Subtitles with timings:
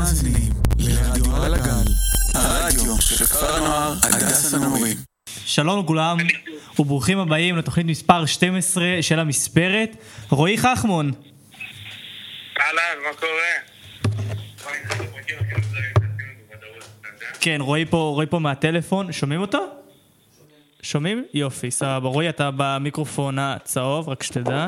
[0.00, 1.92] מאזינים לרדיו על הגל,
[2.34, 4.96] הרדיו של כפר הנוער הדס הנעורים.
[5.44, 6.18] שלום לכולם,
[6.78, 9.96] וברוכים הבאים לתוכנית מספר 12 של המספרת.
[10.30, 11.12] רועי חכמון,
[12.60, 13.52] אהלן, מה קורה?
[17.40, 19.66] כן, רועי פה, רועי פה מהטלפון, שומעים אותו?
[20.82, 21.24] שומעים?
[21.34, 22.08] יופי, סבבה.
[22.08, 24.66] רועי, אתה במיקרופון הצהוב, רק שתדע.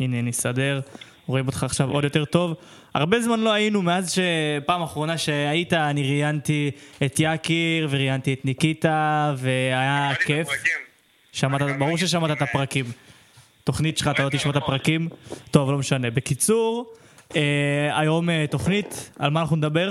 [0.00, 0.80] הנה, נסדר.
[1.26, 2.54] רואים אותך עכשיו עוד יותר טוב.
[2.94, 6.70] הרבה זמן לא היינו, מאז שפעם אחרונה שהיית, אני ראיינתי
[7.06, 10.48] את יקיר וראיינתי את ניקיטה, והיה כיף.
[11.32, 12.84] שמעת, ברור ששמעת את הפרקים.
[13.64, 15.08] תוכנית שלך, אתה לא תשמע את הפרקים.
[15.50, 16.10] טוב, לא משנה.
[16.10, 16.94] בקיצור,
[17.36, 19.90] אה, היום אה, תוכנית, על מה אנחנו נדבר?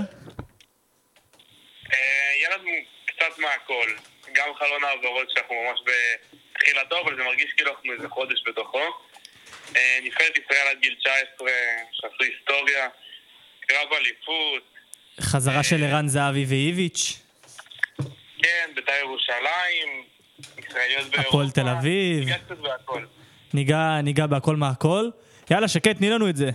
[1.94, 2.72] אה, יהיה לנו
[3.06, 3.90] קצת מהכל.
[4.34, 8.80] גם חלון העברות שאנחנו ממש בתחילתו, אבל זה מרגיש כאילו אנחנו איזה חודש בתוכו.
[9.76, 11.48] אה, נבחרת ישראל עד גיל 19,
[11.92, 12.88] שעשו היסטוריה.
[13.68, 14.64] קרב אליפות.
[15.22, 17.20] חזרה של ערן זהבי ואיביץ',
[18.44, 20.04] כן, בית"ר ירושלים.
[20.58, 21.30] ישראליות באירופה.
[21.30, 22.30] הפועל תל אביב.
[23.54, 25.10] ניגע, ניגע בהכל מהכל.
[25.52, 26.50] יאללה, שקט, תני לנו את זה.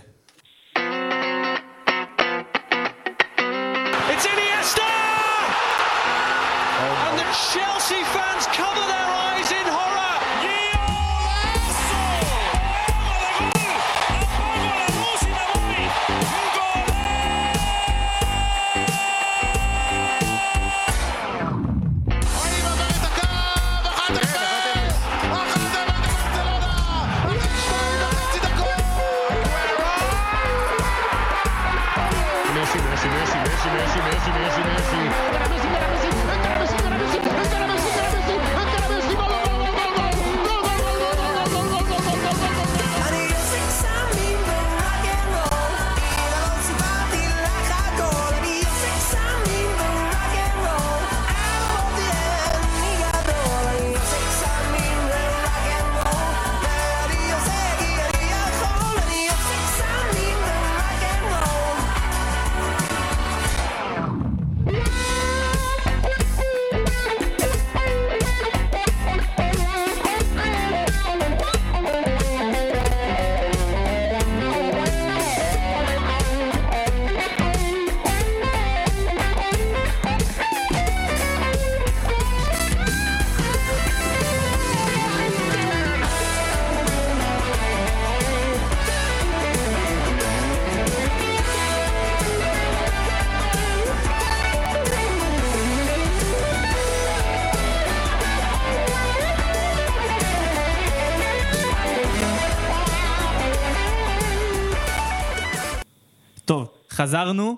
[107.03, 107.57] חזרנו,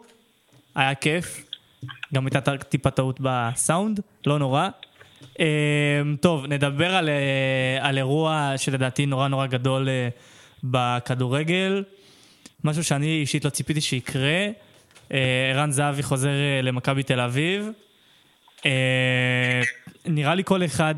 [0.75, 1.45] היה כיף.
[2.13, 4.67] גם הייתה טיפה טעות בסאונד, לא נורא.
[5.39, 5.45] אה,
[6.22, 10.09] טוב, נדבר על, אה, על אירוע שלדעתי נורא נורא גדול אה,
[10.63, 11.83] בכדורגל.
[12.63, 14.47] משהו שאני אישית לא ציפיתי שיקרה.
[15.53, 16.29] ערן זהבי חוזר
[16.63, 17.69] למכבי תל אביב.
[18.66, 19.62] אה,
[20.06, 20.95] נראה לי כל אחד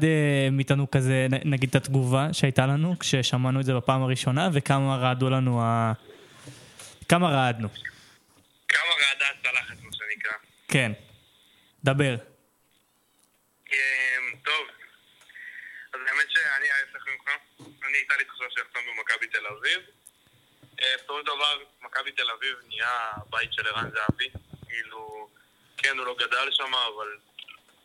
[0.52, 5.62] מאיתנו כזה, נגיד את התגובה שהייתה לנו כששמענו את זה בפעם הראשונה, וכמה רעדו לנו
[5.62, 5.94] ה...
[7.10, 7.68] כמה רעדנו.
[8.68, 10.34] כמה רעדה הצלחת, מה שנקרא.
[10.68, 10.92] כן.
[11.84, 12.16] דבר.
[13.72, 14.68] אמ, טוב,
[15.94, 17.30] אז האמת שאני ההפך ממך,
[17.60, 19.80] אני הייתה לי תחושה שיחתום במכבי תל אביב.
[20.82, 24.30] אה, בסופו של דבר, מכבי תל אביב נהיה הבית של ערן זהבי.
[24.70, 25.30] כאילו,
[25.78, 27.18] כן, הוא לא גדל שם, אבל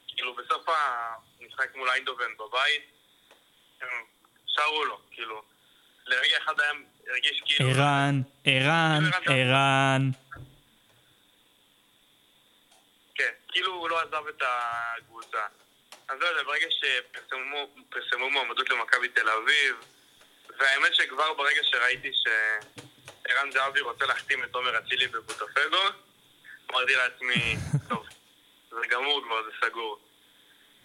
[0.09, 2.83] כאילו בסוף המשחק מול איינדובן בבית,
[3.81, 3.89] הם
[4.47, 5.43] שרו לו, כאילו.
[6.07, 6.73] לרגע אחד היה
[7.09, 7.71] הרגיש כאילו...
[7.71, 10.11] ערן, ערן, ערן.
[13.15, 15.47] כן, כאילו הוא לא עזב את הקבוצה.
[16.09, 19.77] אז לא יודע, ברגע שפרסמו פרסמו מועמדות למכבי תל אביב,
[20.59, 25.83] והאמת שכבר ברגע שראיתי שערן זהבי רוצה להחתים את עומר אצילי בבוטפגו,
[26.71, 27.57] אמרתי לעצמי,
[27.89, 28.07] טוב,
[28.71, 29.99] זה גמור כבר, זה סגור.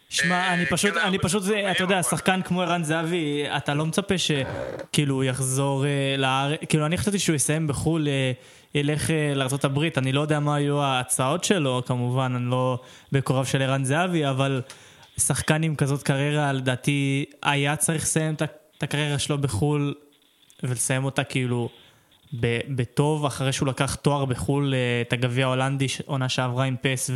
[0.10, 2.04] שמע, אה, אני פשוט, כן, אני פשוט, אתה יודע.
[2.04, 7.20] שחקן כמו ערן זהבי, אתה לא מצפה שכאילו הוא יחזור אה, לארץ, כאילו אני חשבתי
[7.20, 8.32] שהוא יסיים בחו"ל, אה,
[8.76, 12.80] ילך אה, לארה"ב, אני לא יודע מה היו ההצעות שלו, כמובן, אני לא
[13.12, 14.62] בקורב של ערן זהבי, אבל
[15.18, 19.94] שחקן עם כזאת קריירה, לדעתי, היה צריך לסיים את הקריירה שלו בחו"ל,
[20.64, 21.70] ולסיים אותה כאילו
[22.76, 27.14] בטוב, אחרי שהוא לקח תואר בחו"ל, אה, את הגביע ההולנדי, עונה שעברה עם פסו,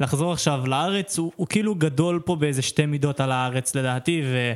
[0.00, 4.52] לחזור עכשיו לארץ, הוא, הוא כאילו גדול פה באיזה שתי מידות על הארץ לדעתי, ו...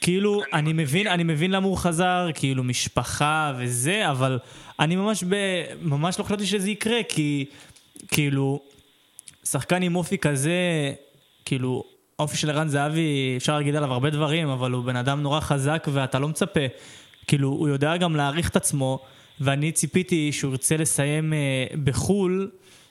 [0.00, 4.38] כאילו, אני מבין, אני מבין למה הוא חזר, כאילו, משפחה וזה, אבל
[4.80, 5.34] אני ממש ב...
[5.82, 7.44] ממש לא חשבתי שזה יקרה, כי
[8.08, 8.60] כאילו,
[9.44, 10.92] שחקן עם אופי כזה,
[11.44, 11.84] כאילו,
[12.18, 15.86] האופי של ערן זהבי, אפשר להגיד עליו הרבה דברים, אבל הוא בן אדם נורא חזק
[15.92, 16.60] ואתה לא מצפה.
[17.26, 18.98] כאילו, הוא יודע גם להעריך את עצמו,
[19.40, 22.50] ואני ציפיתי שהוא ירצה לסיים אה, בחו"ל,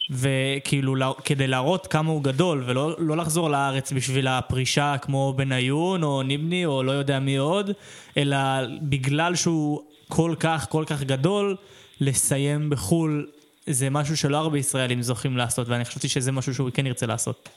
[0.09, 6.23] וכאילו, כדי להראות כמה הוא גדול, ולא לא לחזור לארץ בשביל הפרישה כמו בניון, או
[6.23, 7.71] ניבני, או לא יודע מי עוד,
[8.17, 8.37] אלא
[8.81, 11.55] בגלל שהוא כל כך, כל כך גדול,
[12.01, 13.27] לסיים בחו"ל
[13.65, 17.49] זה משהו שלא הרבה ישראלים זוכים לעשות, ואני חשבתי שזה משהו שהוא כן ירצה לעשות.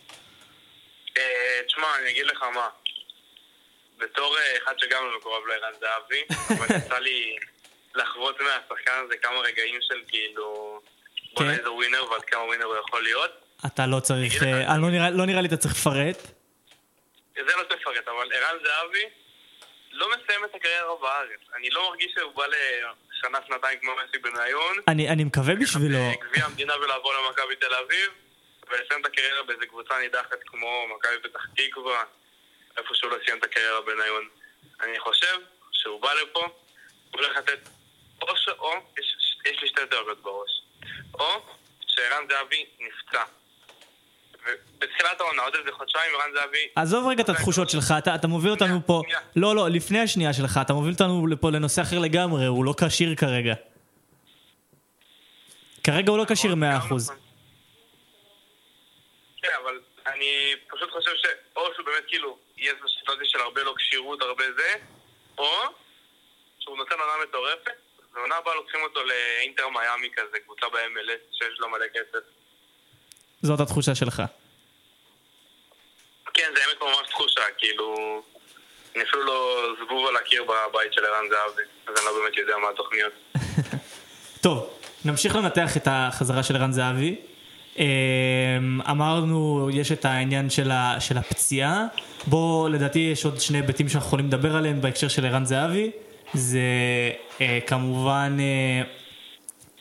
[1.16, 1.22] אה,
[1.66, 2.68] תשמע, אני אגיד לך מה.
[3.98, 6.22] בתור אה, אחד שגם לא מקורב לערן זהבי,
[6.58, 7.36] אבל יצא לי
[7.94, 10.80] לחוות מהשחקן הזה כמה רגעים של כאילו...
[11.38, 11.58] בוא'נה כן.
[11.58, 13.30] איזה ווינר ועד כמה ווינר הוא יכול להיות.
[13.66, 16.18] אתה לא צריך, אה, אני לא נראה, לא נראה לי אתה צריך לפרט.
[17.34, 19.04] זה לא תפרט, אבל ערן זהבי
[19.92, 21.40] לא מסיים את הקריירה בארץ.
[21.56, 24.76] אני לא מרגיש שהוא בא לשנה, שנתיים כמו מסי בניון.
[24.88, 28.10] אני, מקווה בשבילו, גביע המדינה ולעבור למכבי תל אביב,
[28.70, 32.04] ולסיים את הקריירה באיזה קבוצה נידחת כמו מכבי פתח תקווה,
[32.76, 34.28] איפה שהוא לא את הקריירה בניון.
[34.80, 35.38] אני חושב
[35.72, 36.50] שהוא בא לפה, הוא
[37.12, 37.68] הולך לתת
[38.22, 38.48] או ש...
[38.48, 40.50] או, יש, יש לי שתי תיאוריות בראש.
[41.14, 41.42] או
[41.86, 43.24] שערן זהבי נפצע.
[44.42, 46.68] ובתחילת העונה, עוד איזה חודשיים, ערן זהבי...
[46.76, 49.20] עזוב רגע את התחושות שלך, אתה, אתה מוביל אותנו פה, שנייה.
[49.36, 53.14] לא, לא, לפני השנייה שלך, אתה מוביל אותנו לפה לנושא אחר לגמרי, הוא לא כשיר
[53.16, 53.54] כרגע.
[55.84, 56.56] כרגע הוא לא כשיר 100%.
[59.42, 63.74] כן, אבל אני פשוט חושב שאו שהוא באמת כאילו יהיה איזו סיטואציה של הרבה לא
[63.76, 64.74] כשירות, הרבה זה,
[65.38, 65.50] או
[66.58, 67.70] שהוא נותן עונה מטורפת,
[68.18, 72.24] ועונה הבאה לוקחים אותו לאינטר מיאמי כזה, קבוצה ב-MLS שיש לה מלא כסף.
[73.42, 74.22] זאת התחושה שלך.
[76.34, 78.22] כן, זה האמת ממש תחושה, כאילו...
[78.96, 82.56] אני אפילו לא זבוב על הקיר בבית של ערן זהבי, אז אני לא באמת יודע
[82.56, 83.12] מה התוכניות.
[84.44, 84.70] טוב,
[85.04, 87.16] נמשיך לנתח את החזרה של ערן זהבי.
[87.78, 87.84] אמ,
[88.90, 91.86] אמרנו, יש את העניין של, ה, של הפציעה.
[92.26, 95.90] בוא, לדעתי יש עוד שני היבטים שאנחנו יכולים לדבר עליהם בהקשר של ערן זהבי.
[96.34, 96.60] זה
[97.40, 98.82] אה, כמובן אה,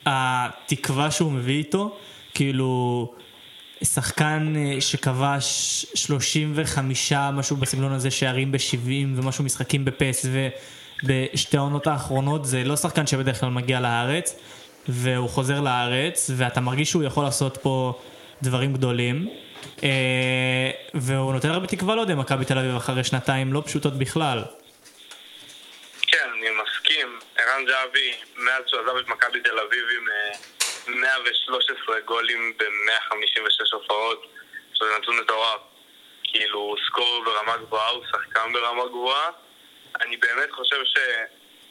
[0.06, 1.98] התקווה שהוא מביא איתו.
[2.34, 3.12] כאילו,
[3.82, 10.26] שחקן אה, שכבש 35 משהו בסגנון הזה שערים ב-70 ומשהו משחקים בפס
[11.04, 14.36] ובשתי העונות האחרונות זה לא שחקן שבדרך כלל מגיע לארץ
[14.88, 17.98] והוא חוזר לארץ ואתה מרגיש שהוא יכול לעשות פה
[18.42, 19.28] דברים גדולים
[19.82, 24.44] אה, והוא נותן הרבה תקווה, לא יודע, מכבי תל אביב אחרי שנתיים לא פשוטות בכלל.
[26.02, 27.18] כן, אני מסכים.
[27.36, 30.32] ערן זהבי, מאז שהוא עזב את מכבי תל אביב עם אה,
[30.88, 34.26] 113 גולים ב-156 הופעות,
[34.74, 35.60] שזה נתון מטורף.
[36.24, 39.30] כאילו, סקור ברמה גבוהה, הוא שחקן ברמה גבוהה.
[40.00, 40.96] אני באמת חושב ש...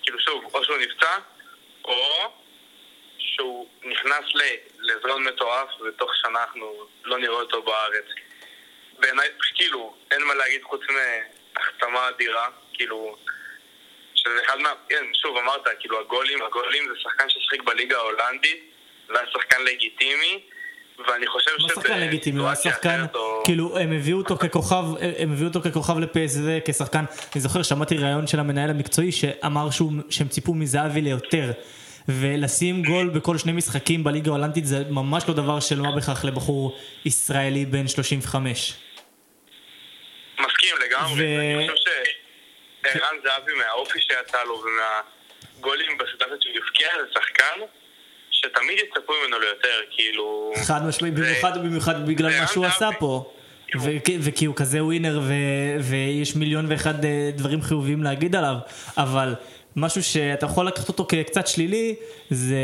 [0.04, 1.18] כאילו, שוב, או שהוא נפצע,
[1.86, 2.32] או
[3.18, 8.06] שהוא נכנס ל- לזון מטורף, ותוך שנה אנחנו לא נראה אותו בארץ.
[9.00, 13.18] בעיניי, כאילו, אין מה להגיד חוץ מהחתמה אדירה, כאילו,
[14.18, 14.70] שזה אחד מה...
[14.90, 18.64] כן, שוב, אמרת, כאילו, הגולים, הגולים זה שחקן ששיחק בליגה ההולנדית,
[19.10, 20.40] והיה שחקן לגיטימי,
[21.08, 24.84] ואני חושב לא שחקן לגיטימי, הוא היה שחקן, או- כאילו הם הביאו אותו ככוכב,
[25.18, 27.06] הם הביאו אותו ככוכב לפסו, כשחקן,
[27.36, 31.52] אני זוכר, שמעתי ראיון של המנהל המקצועי שאמר שהוא, שהם ציפו מזהבי ליותר.
[32.10, 36.78] ולשים גול בכל שני משחקים בליגה ההולנדית זה ממש לא דבר של מה בכך לבחור
[37.06, 38.74] ישראלי בן 35.
[40.40, 41.92] מסכים לגמרי, ו- אני חושב
[42.94, 47.60] שערן זהבי מהאופי שיצא לו ומהגולים בסיטואציות שהוא הבקיע זה שחקן
[48.32, 50.54] שתמיד יצפו ממנו ליותר, כאילו...
[50.64, 52.66] חד משמעית, במיוחד, במיוחד בגלל מה שהוא.
[52.66, 53.32] עשה פה.
[53.80, 55.22] וכי- הוא כזה ווינר
[55.82, 58.56] ויש מיליון ואחד אה, דברים חיוביים להגיד עליו,
[58.98, 59.36] אבל
[59.76, 61.96] משהו שאתה יכול לקחת אותו כקצת שלילי,
[62.30, 62.56] זה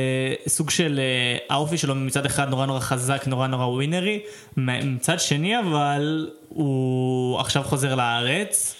[0.47, 4.19] סוג של אה, האופי שלו מצד אחד נורא נורא חזק, נורא נורא ווינרי,
[4.57, 8.75] מצד שני אבל הוא עכשיו חוזר לארץ.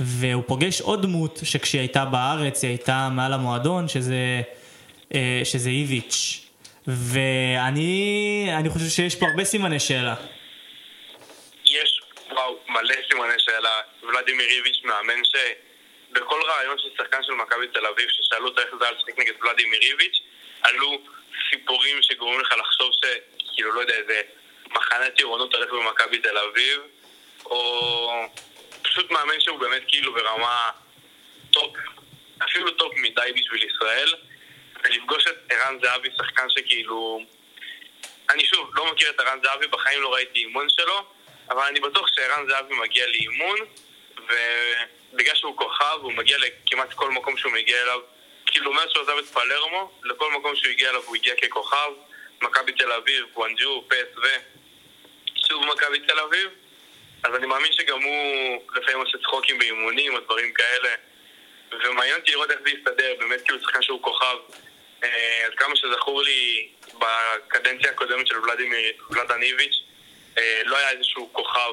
[0.00, 4.42] והוא פוגש עוד דמות שכשהיא הייתה בארץ היא הייתה מעל המועדון, שזה,
[5.14, 6.46] אה, שזה איביץ'.
[6.86, 10.14] ואני אני חושב שיש פה הרבה סימני שאלה.
[11.64, 12.00] יש,
[12.30, 13.80] וואו, מלא סימני שאלה.
[14.02, 18.84] ולדימיר איביץ' מאמן שבכל רעיון של שחקן של מכבי תל אביב, ששאלו אותו איך זה
[18.84, 20.18] היה לשחק נגד ולדימיר איביץ',
[20.62, 20.98] עלו
[21.50, 23.06] סיפורים שגורמים לך לחשוב ש...
[23.54, 24.22] כאילו, לא יודע, איזה
[24.70, 26.80] מחנה טירונות הולך במכבי תל אביב,
[27.44, 28.10] או
[28.96, 30.70] פשוט מאמן שהוא באמת כאילו ברמה
[31.50, 31.76] טופ,
[32.44, 34.14] אפילו טופ מדי בשביל ישראל,
[34.84, 37.20] ולפגוש את ערן זהבי, שחקן שכאילו...
[38.30, 41.06] אני שוב, לא מכיר את ערן זהבי, בחיים לא ראיתי אימון שלו,
[41.50, 43.58] אבל אני בטוח שערן זהבי מגיע לאימון,
[45.12, 48.00] בגלל שהוא כוכב, הוא מגיע לכמעט כל מקום שהוא מגיע אליו.
[48.46, 51.90] כאילו, מאז שהוא עזב את פלרמו, לכל מקום שהוא הגיע אליו הוא הגיע ככוכב.
[52.42, 54.20] מכבי תל אביב, גואנג'ו, פסוו,
[55.48, 56.50] שוב מכבי תל אביב.
[57.26, 60.94] אז אני מאמין שגם הוא לפעמים עושה צחוקים באימונים או דברים כאלה.
[61.84, 64.36] ומעניין אותי לראות איך זה יסתדר, באמת כאילו שחקן שהוא כוכב.
[65.04, 65.08] אה,
[65.46, 68.34] עד כמה שזכור לי, בקדנציה הקודמת של
[69.10, 69.82] ולדן איביץ',
[70.38, 71.72] אה, לא היה איזשהו כוכב.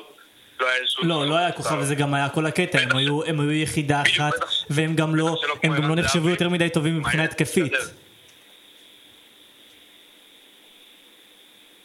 [0.60, 0.80] לא היה.
[1.04, 4.34] לא, לא היה כוכב, וזה גם היה כל הקטע, הם היו, יחידה אחת.
[4.70, 6.30] והם גם לא, לא נחשבו.
[6.30, 7.74] יותר מדי טובים מבחינה התקפית.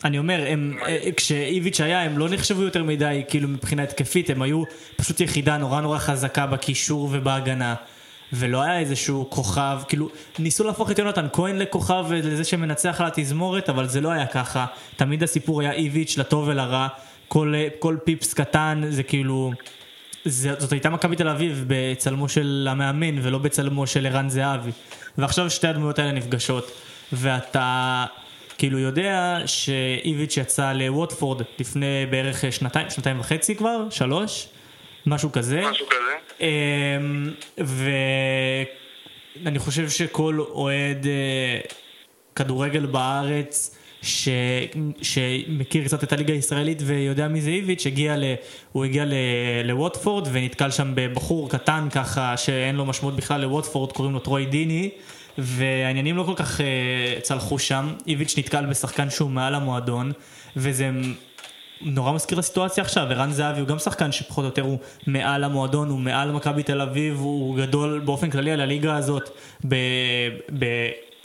[0.05, 4.43] אני אומר, הם, אה, כשאיביץ' היה, הם לא נחשבו יותר מדי, כאילו, מבחינה התקפית, הם
[4.43, 4.62] היו
[4.97, 7.75] פשוט יחידה נורא נורא חזקה בקישור ובהגנה.
[8.33, 13.69] ולא היה איזשהו כוכב, כאילו, ניסו להפוך את יונתן כהן לכוכב ולזה שמנצח על התזמורת,
[13.69, 14.67] אבל זה לא היה ככה.
[14.97, 16.88] תמיד הסיפור היה איביץ', לטוב ולרע.
[17.28, 19.52] כל, אה, כל פיפס קטן זה כאילו...
[20.25, 24.71] זה, זאת הייתה מכבי תל אביב בצלמו של המאמן ולא בצלמו של ערן זהבי.
[25.19, 26.71] ועכשיו שתי הדמויות האלה נפגשות.
[27.12, 28.05] ואתה
[28.59, 34.49] כאילו יודע שאיביץ' יצא לווטפורד לפני בערך שנתיים, שנתיים וחצי כבר, שלוש,
[35.07, 35.62] משהו כזה.
[35.71, 36.45] משהו כזה.
[36.47, 37.33] אמ,
[39.43, 41.61] ואני חושב שכל אוהד אה,
[42.37, 44.28] כדורגל בארץ ש...
[45.02, 48.25] שמכיר קצת את הליגה הישראלית ויודע מי זה איביץ', הגיע ל...
[48.73, 49.14] הוא הגיע ל...
[49.64, 54.90] לווטפורד ונתקל שם בבחור קטן ככה שאין לו משמעות בכלל לווטפורד, קוראים לו טרוי דיני
[55.38, 60.12] והעניינים לא כל כך uh, צלחו שם, איביץ' נתקל בשחקן שהוא מעל המועדון
[60.57, 60.90] וזה
[61.81, 65.88] נורא מזכיר לסיטואציה עכשיו, ערן זהבי הוא גם שחקן שפחות או יותר הוא מעל המועדון,
[65.88, 69.31] הוא מעל מכבי תל אביב, הוא גדול באופן כללי על הליגה הזאת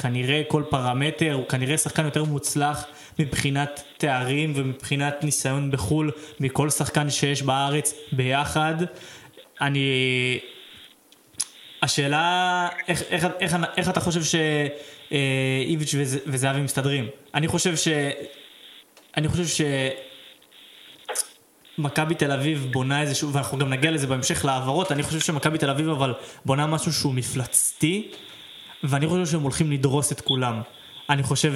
[0.04, 2.86] בכנראה כל פרמטר, הוא כנראה שחקן יותר מוצלח
[3.20, 8.76] מבחינת תארים ומבחינת ניסיון בחו"ל מכל שחקן שיש בארץ ביחד.
[9.62, 10.40] אני...
[11.82, 17.08] השאלה, איך, איך, איך, איך אתה חושב שאיביץ' וז- וזהבי מסתדרים?
[17.34, 17.88] אני חושב ש...
[19.18, 19.62] אני חושב ש...
[21.78, 25.70] מכבי תל אביב בונה איזשהו, ואנחנו גם נגיע לזה בהמשך להעברות, אני חושב שמכבי תל
[25.70, 26.14] אביב אבל
[26.46, 28.12] בונה משהו שהוא מפלצתי,
[28.84, 30.62] ואני חושב שהם הולכים לדרוס את כולם.
[31.10, 31.52] אני חושב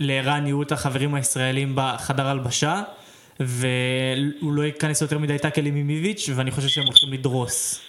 [0.00, 2.82] שלערן יהיו את החברים הישראלים בחדר הלבשה,
[3.40, 7.80] והוא לא ייכנס יותר מדי טאקלים עם איביץ', ואני חושב שהם הולכים לדרוס.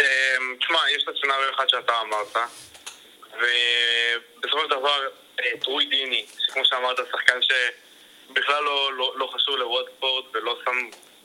[0.00, 0.06] אמ,
[0.60, 2.36] תשמע, יש את הסצנריו אחד שאתה אמרת,
[3.34, 5.00] ובסופו של דבר,
[5.40, 10.76] אה, טרוי דיני, שכמו שאמרת, שחקן שבכלל לא, לא, לא חשוב לווטפורד ולא שם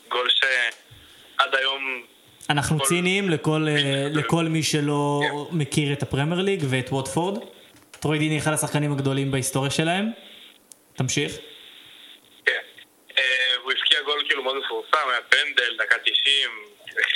[0.09, 2.12] גול שעד היום...
[2.49, 4.19] אנחנו כל- ציניים לכל, אה, כן.
[4.19, 5.21] לכל מי שלא
[5.51, 7.43] מכיר את הפרמייר ליג ואת ווטפורד.
[7.99, 10.05] טרוי דיני אחד השחקנים הגדולים בהיסטוריה שלהם.
[10.95, 11.31] תמשיך.
[12.45, 12.61] כן.
[13.17, 13.23] אה,
[13.63, 16.49] הוא הבקיע גול כאילו מאוד מפורסם, היה פנדל, דקה 90,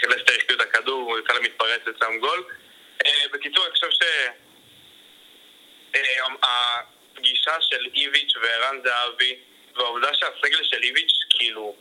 [0.09, 2.43] לסטר החטיאו את הכדור, הוא יצא למתפרצת, שם גול.
[3.05, 4.03] אה, בקיצור, אני חושב ש...
[7.17, 9.35] הפגישה של איביץ' וערן זהבי,
[9.75, 11.75] והעובדה שהסגל של איביץ', כאילו...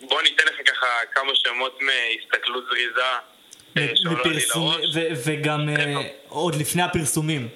[0.00, 3.00] בוא ניתן לך ככה כמה שמות מהסתכלות זריזה
[3.76, 4.74] אה, בפרסום-.
[4.94, 6.08] ו- וגם אה, כן.
[6.28, 7.48] עוד לפני הפרסומים.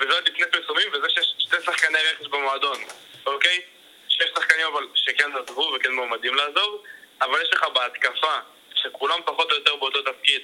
[0.00, 2.78] וזה עוד לפני פרסומים, וזה שיש שתי שחקני רכש במועדון,
[3.26, 3.60] אוקיי?
[4.08, 6.82] שיש שחקנים אבל שכן עזבו וכן מועמדים לעזוב,
[7.22, 8.34] אבל יש לך בהתקפה,
[8.74, 10.42] שכולם פחות או יותר באותו תפקיד,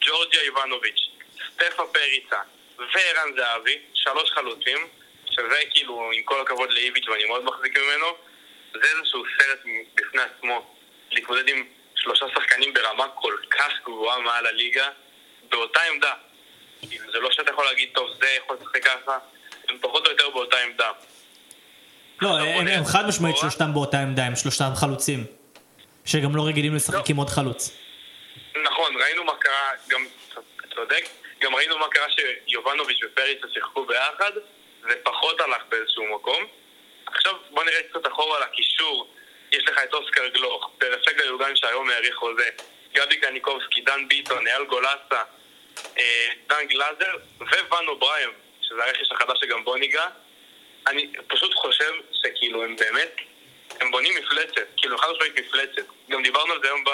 [0.00, 1.08] ג'ורג'יה איבנוביץ',
[1.52, 2.40] סטפה פריצה
[2.78, 4.88] וערן זהבי, שלוש חלוצים,
[5.30, 8.06] שזה כאילו, עם כל הכבוד לאיביץ' ואני מאוד מחזיק ממנו,
[8.72, 9.58] זה איזשהו סרט
[9.94, 10.74] בפני עצמו,
[11.10, 14.88] להתמודד עם שלושה שחקנים ברמה כל כך גבוהה מעל הליגה,
[15.48, 16.12] באותה עמדה.
[16.82, 19.18] זה לא שאתה יכול להגיד, טוב, זה יכול לשחק ככה,
[19.68, 20.90] הם פחות או יותר באותה עמדה.
[22.20, 23.36] לא, הם, הם חד משמעית.
[23.36, 25.24] שלושתם באותה עמדה, הם שלושתם חלוצים.
[26.04, 27.70] שגם לא רגילים לשחק עם עוד חלוץ.
[28.64, 31.04] נכון, ראינו מה קרה, גם, אתה צודק,
[31.40, 34.30] גם ראינו מה קרה שיובנוביץ' ופריצה שיחקו ביחד,
[34.82, 36.44] זה פחות הלך באיזשהו מקום.
[37.12, 39.14] עכשיו בוא נראה קצת אחורה לקישור,
[39.52, 42.48] יש לך את אוסקר גלוך, פרפה גויאגן שהיום האריך חוזה,
[42.94, 45.22] גבי קניקובסקי, דן ביטון, אייל גולסה,
[45.98, 47.12] אה, דן גלאזר
[47.70, 48.30] ו-ואן אוברהיים,
[48.62, 50.06] שזה הרכש החדש שגם בו ניגע.
[50.86, 53.16] אני פשוט חושב שכאילו הם באמת,
[53.80, 55.88] הם בונים מפלצת, כאילו חד משמעית מפלצת.
[56.10, 56.84] גם דיברנו על זה היום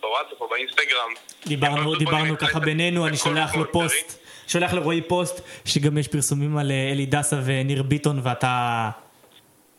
[0.00, 1.12] בוואטסאפ או באינסטגרם.
[1.46, 3.72] דיברנו, דיברנו ככה בינינו, אני שולח לו.
[3.72, 8.90] פוסט, שולח לרועי פוסט, שגם יש פרסומים על אה, אלי דסה וניר ביטון, ואתה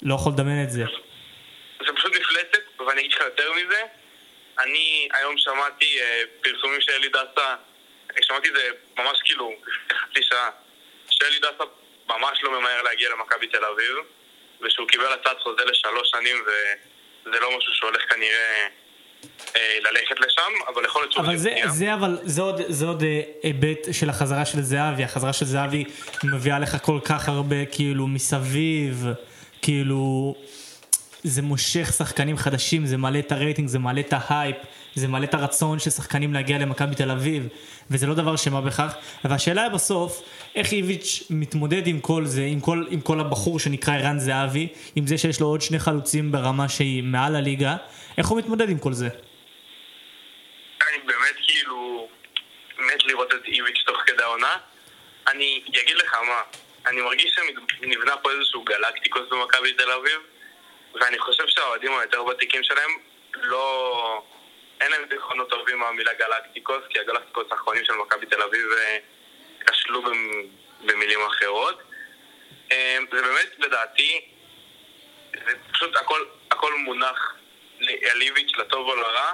[0.04, 0.84] לא יכול לדמיין את זה.
[1.86, 3.82] זה פשוט מפלצת, ואני אגיד לך יותר מזה,
[4.60, 7.56] אני היום שמעתי אה, פרסומים של אלי דסה,
[8.12, 9.52] אני שמעתי את זה ממש כאילו
[9.90, 10.50] חצי שעה,
[11.10, 11.64] שאלי דסה
[12.08, 13.96] ממש לא ממהר להגיע למכבי תל אביב,
[14.62, 18.68] ושהוא קיבל הצעת חוזה לשלוש שנים, וזה לא משהו שהולך כנראה
[19.56, 21.26] אה, ללכת לשם, אבל יכול להיות שהוא...
[21.26, 21.70] אבל זה, יפתיע.
[21.70, 25.84] זה, אבל, זה עוד, זה עוד אה, היבט של החזרה של זהבי, החזרה של זהבי
[26.24, 29.06] מביאה לך כל כך הרבה כאילו מסביב,
[29.64, 30.36] כאילו
[31.24, 34.56] זה מושך שחקנים חדשים, זה מעלה את הרייטינג, זה מעלה את ההייפ,
[34.96, 37.48] זה מעלה את הרצון של שחקנים להגיע למכבי תל אביב,
[37.92, 40.22] וזה לא דבר של מה בכך, והשאלה היא בסוף,
[40.56, 45.08] איך איביץ' מתמודד עם כל זה, עם כל, עם כל הבחור שנקרא ערן זהבי, עם
[45.08, 47.76] זה שיש לו עוד שני חלוצים ברמה שהיא מעל הליגה,
[48.18, 49.10] איך הוא מתמודד עם כל זה?
[50.90, 51.00] אני
[51.48, 52.08] כאילו
[53.06, 54.56] לראות את איביץ' תוך כדי העונה.
[55.28, 56.42] אני אגיד לך מה,
[56.88, 57.36] אני מרגיש
[57.80, 60.22] שנבנה פה איזשהו גלקטיקוס במכבי תל אביב,
[60.94, 62.92] ואני חושב שהאוהדים היותר ותיקים שלהם
[63.36, 64.24] לא...
[64.82, 68.98] אין להם זיכרונות טובים מהמילה גלקטיקוס, כי הגלקטיקוס האחרונים של מכבי תל אביב אה,
[69.66, 70.48] כשלו במ-
[70.82, 71.82] במילים אחרות.
[72.72, 74.22] אה, זה באמת, לדעתי,
[75.46, 77.36] זה פשוט הכל, הכל מונח
[78.12, 79.32] על איביץ' לטוב או לרע,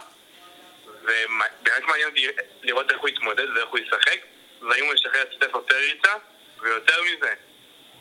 [0.85, 2.27] ובאמת מעניין אותי
[2.63, 4.19] לראות איך הוא יתמודד ואיך הוא ישחק,
[4.61, 6.13] והאם הוא ישחרר את סטפו פריצה,
[6.63, 7.33] ויותר מזה,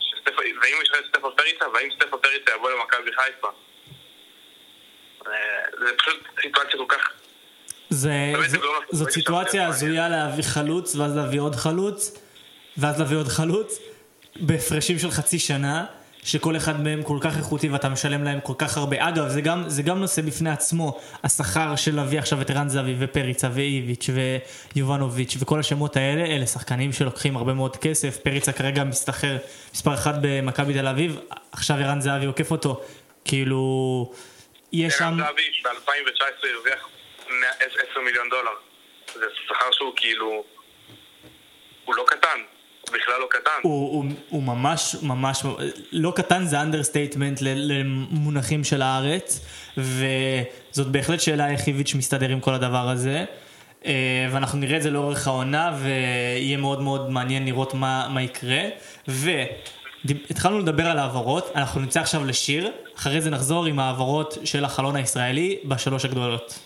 [0.00, 0.37] שסטפ...
[0.38, 3.49] והאם הוא ישחרר את סטפו פריצה, והאם סטפו פריצה יבוא למכבי חיפה.
[5.27, 5.33] אה,
[5.81, 7.11] זה פשוט סיטואציה כל כך...
[7.91, 12.19] זה, זו, זה לא- זאת לא סיטואציה אפשר הזויה להביא חלוץ, ואז להביא עוד חלוץ,
[12.77, 13.79] ואז להביא עוד חלוץ,
[14.37, 15.87] בהפרשים של חצי שנה,
[16.29, 19.09] שכל אחד מהם כל כך איכותי ואתה משלם להם כל כך הרבה.
[19.09, 22.95] אגב, זה גם, זה גם נושא בפני עצמו, השכר של להביא עכשיו את ערן זהבי
[22.99, 24.11] ופריצה ואיביץ'
[24.75, 28.17] ויובנוביץ' וכל השמות האלה, אלה שחקנים שלוקחים הרבה מאוד כסף.
[28.17, 29.37] פריצה כרגע מסתחר
[29.75, 31.21] מספר אחת במכבי תל אביב,
[31.53, 32.81] עכשיו ערן זהבי עוקף אותו.
[33.25, 34.13] כאילו,
[34.73, 35.05] יש שם...
[35.05, 36.89] ערן זהבי ב-2019 הרוויח
[37.91, 38.55] 10 מיליון דולר.
[39.15, 40.45] זה שכר שהוא כאילו...
[41.85, 42.58] הוא לא קטן.
[42.90, 43.50] בכלל לא קטן.
[43.62, 45.42] הוא, הוא, הוא ממש ממש
[45.92, 49.40] לא קטן זה understatement למונחים של הארץ
[49.76, 53.25] וזאת בהחלט שאלה איך איביץ' מסתדר עם כל הדבר הזה.
[53.87, 58.62] אה, ואנחנו נראה את זה לאורך העונה ויהיה מאוד מאוד מעניין לראות מה, מה יקרה.
[59.09, 64.96] והתחלנו לדבר על העברות אנחנו נצא עכשיו לשיר אחרי זה נחזור עם העברות של החלון
[64.96, 66.59] הישראלי בשלוש הגדולות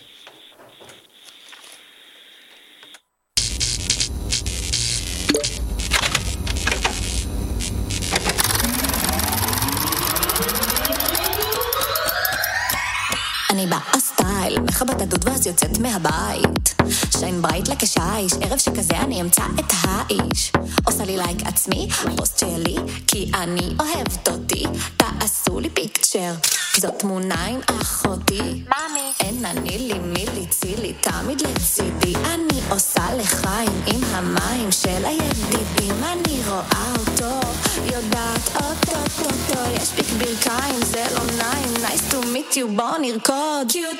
[15.92, 16.74] מהבית.
[17.18, 20.52] שיין ברייט לכשיש, ערב שכזה אני אמצא את האיש.
[20.85, 22.76] עושה לי לייק עצמי, פוסט שלי,
[23.07, 24.64] כי אני אוהבת אותי.
[24.96, 26.33] תעשו לי פיקצ'ר,
[26.76, 28.40] זאת תמונה עם אחותי.
[28.40, 29.12] מאמי.
[29.20, 32.14] אין אני לי מי ליצילי, תמיד לצידי.
[32.16, 36.05] אני עושה לחיים עם המים של הידידים.
[36.05, 37.48] אני רואה אותו,
[37.94, 43.68] יודעת אוטוטוטו, יש פיק ברכיים, זה לא נעים, nice to meet you, בוא נרקוד.
[43.68, 43.96] קיוט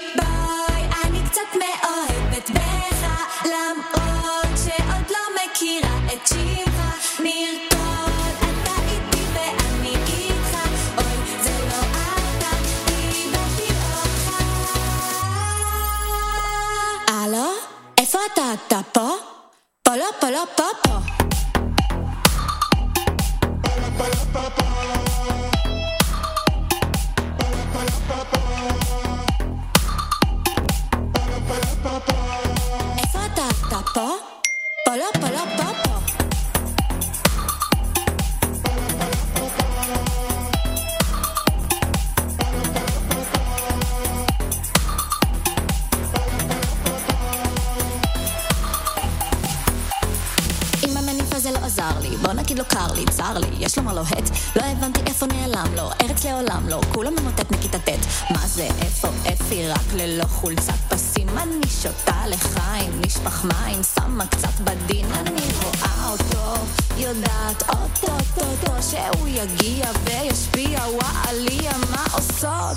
[67.73, 72.77] אוטוטוטו, שהוא יגיע וישפיע, וואליה, מה עושות?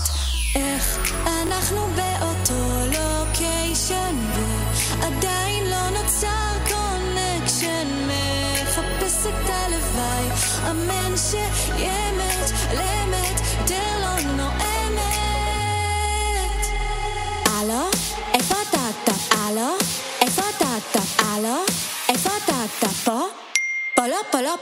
[0.55, 4.15] איך אנחנו באותו לוקיישן
[4.99, 10.27] ועדיין לא נוצר קונקשן מחפש את הלוואי
[10.69, 14.65] אמן שיהיה אמת לאמת יותר לא נואמת
[17.45, 17.89] הלו?
[18.34, 19.12] איפה אתה?
[19.31, 19.75] הלו?
[20.21, 20.99] איפה אתה?
[21.19, 21.63] הלו?
[22.10, 22.88] איפה אתה?
[23.03, 23.44] פה?
[24.32, 24.56] פה לא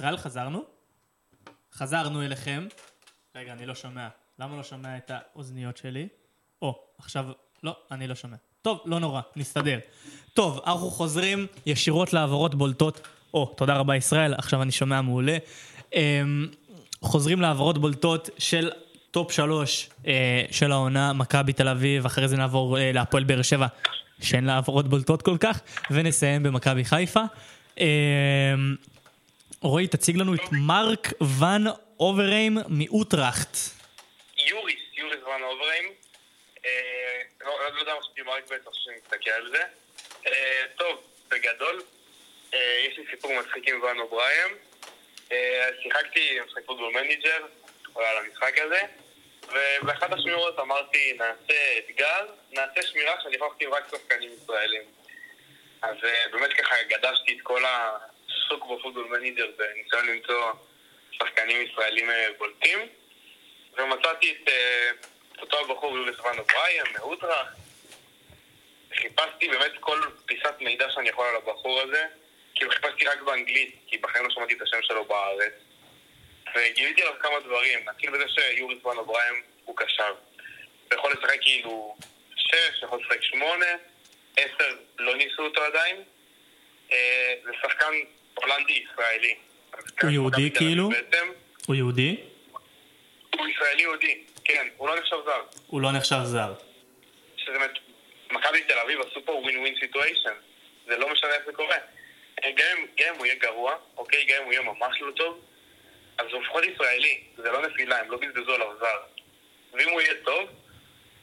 [0.00, 0.62] ישראל, חזרנו?
[1.74, 2.66] חזרנו אליכם.
[3.36, 4.08] רגע, אני לא שומע.
[4.38, 6.08] למה לא שומע את האוזניות שלי?
[6.62, 7.26] או, עכשיו,
[7.62, 8.36] לא, אני לא שומע.
[8.62, 9.78] טוב, לא נורא, נסתדר.
[10.34, 13.08] טוב, אנחנו חוזרים ישירות להעברות בולטות.
[13.34, 15.38] או, תודה רבה ישראל, עכשיו אני שומע מעולה.
[15.94, 16.48] אמ,
[17.02, 18.70] חוזרים להעברות בולטות של
[19.10, 23.66] טופ שלוש אה, של העונה, מכבי תל אביב, אחרי זה נעבור אה, להפועל באר שבע,
[24.20, 25.60] שאין לה העברות בולטות כל כך,
[25.90, 27.22] ונסיים במכבי חיפה.
[27.78, 27.84] אמ,
[29.62, 31.64] רועי, תציג לנו את מרק ון
[32.00, 33.56] אוברהיים מאוטראכט.
[34.46, 35.84] יוריס, יוריס ון אוברהיים.
[36.64, 39.62] אה, לא לא יודע מה חשבתי מרק בטח שאני מסתכל על זה.
[40.26, 41.82] אה, טוב, בגדול,
[42.54, 44.56] אה, יש לי סיפור מצחיק עם ון אוברהיים.
[45.32, 47.46] אה, שיחקתי משחק Football Manager,
[47.94, 48.80] על המשחק הזה,
[49.48, 54.82] ובאחת השמירות אמרתי, נעשה אתגר, נעשה שמירה שאני אחתים רק שחקנים ישראלים.
[55.82, 55.96] אז
[56.32, 57.64] באמת ככה גדשתי את כל
[58.30, 60.52] העיסוק ב Football Manager בניסיון למצוא
[61.12, 62.78] שחקנים ישראלים אה, בולטים.
[63.78, 64.90] ומצאתי את, אה,
[65.38, 66.36] אותו הבחור יוריס ון
[66.98, 67.56] מאוטרכט.
[68.94, 72.06] חיפשתי באמת כל פיסת מידע שאני יכול על הבחור הזה.
[72.54, 75.52] כאילו חיפשתי רק באנגלית, כי בחיים לא שמעתי את השם שלו בארץ.
[76.54, 77.88] וגיליתי עליו כמה דברים.
[77.88, 80.14] נתחיל בזה שיוריס ון אוברהיים הוא קשר.
[80.88, 81.96] הוא יכול לשחק כאילו
[82.36, 83.66] שש, יכול לשחק שמונה,
[84.36, 86.02] עשר, לא ניסו אותו עדיין.
[86.92, 87.94] אה, זה שחקן
[88.34, 89.34] הולנדי-ישראלי.
[90.02, 90.90] הוא יהודי כאילו?
[91.66, 92.16] הוא יהודי?
[93.38, 95.42] הוא ישראלי יהודי, כן, הוא לא נחשב זר.
[95.66, 96.54] הוא לא נחשב זר.
[97.36, 97.70] שזה באמת,
[98.30, 100.32] מכבי תל אביב עשו פה ווין ווין סיטואשן.
[100.86, 101.76] זה לא משנה איך זה קורה.
[102.44, 102.64] אה, גם
[102.98, 105.40] אם- הוא יהיה גרוע, אוקיי, גם אם הוא יהיה ממש לא טוב,
[106.18, 108.98] אז הוא לפחות ישראלי, זה לא נפילה, הם לא בזבזו עליו זר.
[109.72, 110.48] ואם הוא יהיה טוב,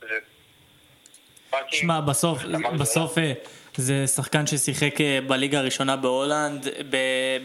[0.02, 0.20] זה...
[1.72, 3.34] שמע, בסוף, אמרתי, בסוף אה,
[3.78, 6.68] זה שחקן ששיחק אה, בליגה הראשונה בהולנד,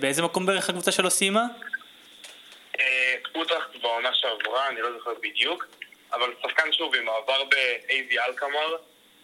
[0.01, 1.45] באיזה מקום בערך הקבוצה שלו סיימה?
[2.81, 5.67] אה, אוטראכט בעונה שעברה, אני לא זוכר בדיוק,
[6.13, 8.77] אבל שחקן שוב עם מעבר ב-AV אלקמר,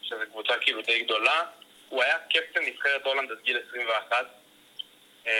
[0.02, 1.42] שזו קבוצה כאילו די גדולה,
[1.88, 4.26] הוא היה קפטן נבחרת הולנד עד גיל 21.
[5.26, 5.32] אה,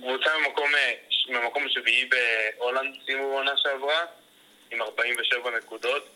[0.00, 0.92] קבוצה ממקום, אה,
[1.28, 2.08] ממקום שביעי
[2.58, 4.04] בהולנד סיימו בעונה שעברה,
[4.70, 6.08] עם 47 נקודות.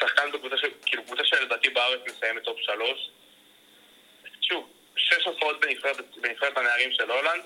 [0.00, 3.10] שחקן בקבוצה, ש- כאילו קבוצה שלדעתי בארץ מסיימת top 3.
[4.42, 5.60] שוב, שש הופעות
[6.20, 7.42] בנבחרת, הנערים של הולנד,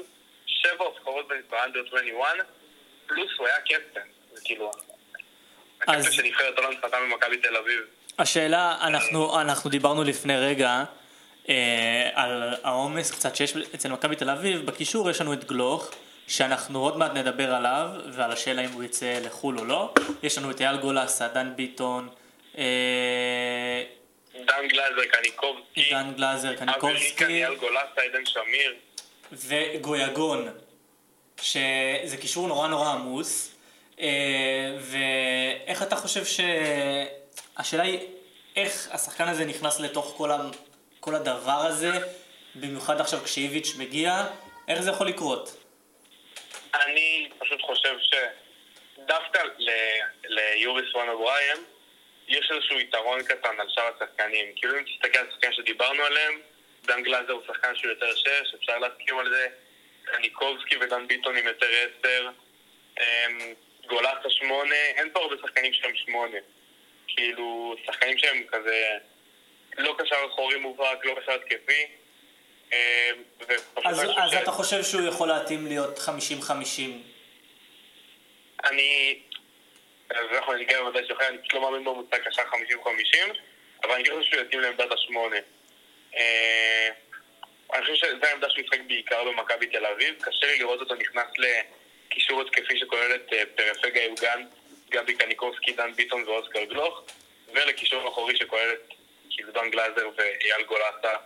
[0.47, 2.29] שבע הופעות ב-under 21,
[3.07, 4.01] פלוס הוא היה קפטן.
[4.35, 4.71] זה כאילו...
[5.81, 7.81] הקפטן אז- של נבחרת הולנד חתם במכבי תל אביב.
[8.19, 10.85] השאלה, אנחנו, אנחנו דיברנו לפני רגע
[11.49, 15.91] אה, על העומס קצת שיש אצל מכבי תל אביב, בקישור יש לנו את גלוך,
[16.29, 19.95] שאנחנו עוד מעט נדבר עליו, ועל השאלה אם הוא יצא לחו"ל או לא.
[20.23, 22.09] יש לנו את אייל גולסה, דן ביטון,
[24.47, 28.75] דן גלאזר, קניקובסקי, דן גלאזר, אבי קניקובסקי אייל גולסה, עדן שמיר.
[29.33, 30.49] וגויגון,
[31.43, 33.55] שזה קישור נורא נורא עמוס.
[34.01, 36.41] אה, ואיך אתה חושב ש...
[37.57, 37.99] השאלה היא,
[38.57, 40.39] איך השחקן הזה נכנס לתוך כל, ה...
[41.01, 41.91] כל הדבר הזה,
[42.55, 44.27] במיוחד עכשיו כשאיביץ' מגיע,
[44.69, 45.57] איך זה יכול לקרות?
[46.75, 49.71] אני פשוט חושב שדווקא ל-
[50.25, 51.59] ליוריס וואן אברהם
[52.31, 54.47] יש איזשהו יתרון קטן על שאר השחקנים.
[54.57, 56.41] כאילו אם תסתכל על השחקנים שדיברנו עליהם,
[56.85, 59.49] דן גלאזר הוא שחקן שהוא יותר שש, אפשר להסכים על זה.
[60.05, 62.29] קניקובסקי ודן ביטון עם יותר עשר.
[63.01, 63.39] אמ,
[63.87, 66.39] גולסה שמונה, אין פה הרבה שחקנים שהם שמונה.
[67.09, 68.91] כאילו, שחקנים שהם כזה
[69.79, 71.87] לא קשר אחורי מובהק, לא קשר התקפי.
[72.73, 72.77] אמ,
[73.85, 76.03] אז, אז ש- אתה חושב שהוא יכול להתאים להיות 50-50?
[78.65, 79.19] אני...
[80.11, 82.47] אז אנחנו ניגע בוודאי שלך, אני פשוט לא מאמין במוצג קשר 50-50,
[83.85, 85.37] אבל אני חושב שהוא יתאים לעמדת השמונה.
[86.17, 86.89] אה,
[87.75, 90.15] אני חושב שזו העמדה שהוא ישחק בעיקר במכבי תל אביב.
[90.23, 94.45] קשה לי לראות אותו נכנס לקישור התקפי שכולל את אה, פרפגה יוגן,
[94.91, 97.03] גבי קניקובסקי, דן ביטון ואוסקר גלוך,
[97.55, 98.95] ולקישור אחורי שכולל את
[99.55, 101.17] דן גלאזר ואייל גולסה,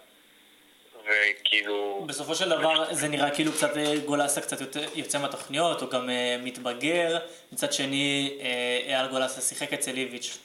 [1.05, 2.05] וכאילו...
[2.07, 4.57] בסופו של דבר זה נראה כאילו קצת אה, גולסה קצת
[4.95, 7.19] יוצא מהתוכניות, הוא גם אה, מתבגר.
[7.53, 10.39] מצד שני, אה, אייל גולסה שיחק אצל איביץ'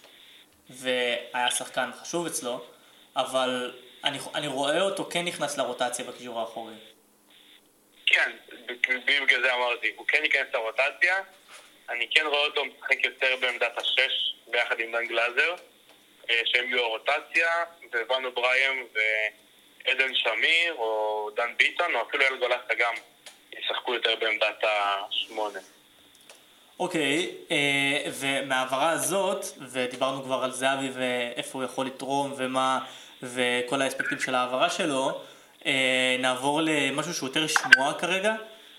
[0.70, 2.66] והיה שחקן חשוב אצלו,
[3.16, 3.72] אבל
[4.04, 6.74] אני, אני רואה אותו כן נכנס לרוטציה בקישור האחורי.
[8.06, 8.32] כן,
[9.06, 11.16] בגלל זה אמרתי, הוא כן ייכנס לרוטציה,
[11.90, 15.56] אני כן רואה אותו משחק יותר בעמדת השש ביחד עם דן גלאזר,
[16.46, 17.48] שהם יהיו הרוטציה,
[18.10, 18.86] וואן אברהם
[19.86, 22.94] ועדן שמיר, או דן ביטון, או אפילו אל גולסה גם,
[23.60, 25.60] ישחקו יותר בעמדת השמונה.
[26.80, 32.80] אוקיי, אה, ומההעברה הזאת, ודיברנו כבר על זהבי ואיפה הוא יכול לתרום ומה,
[33.24, 35.22] וכל האספקטים של ההעברה שלו,
[35.66, 38.36] אה, נעבור למשהו שהוא יותר שמועה כרגע,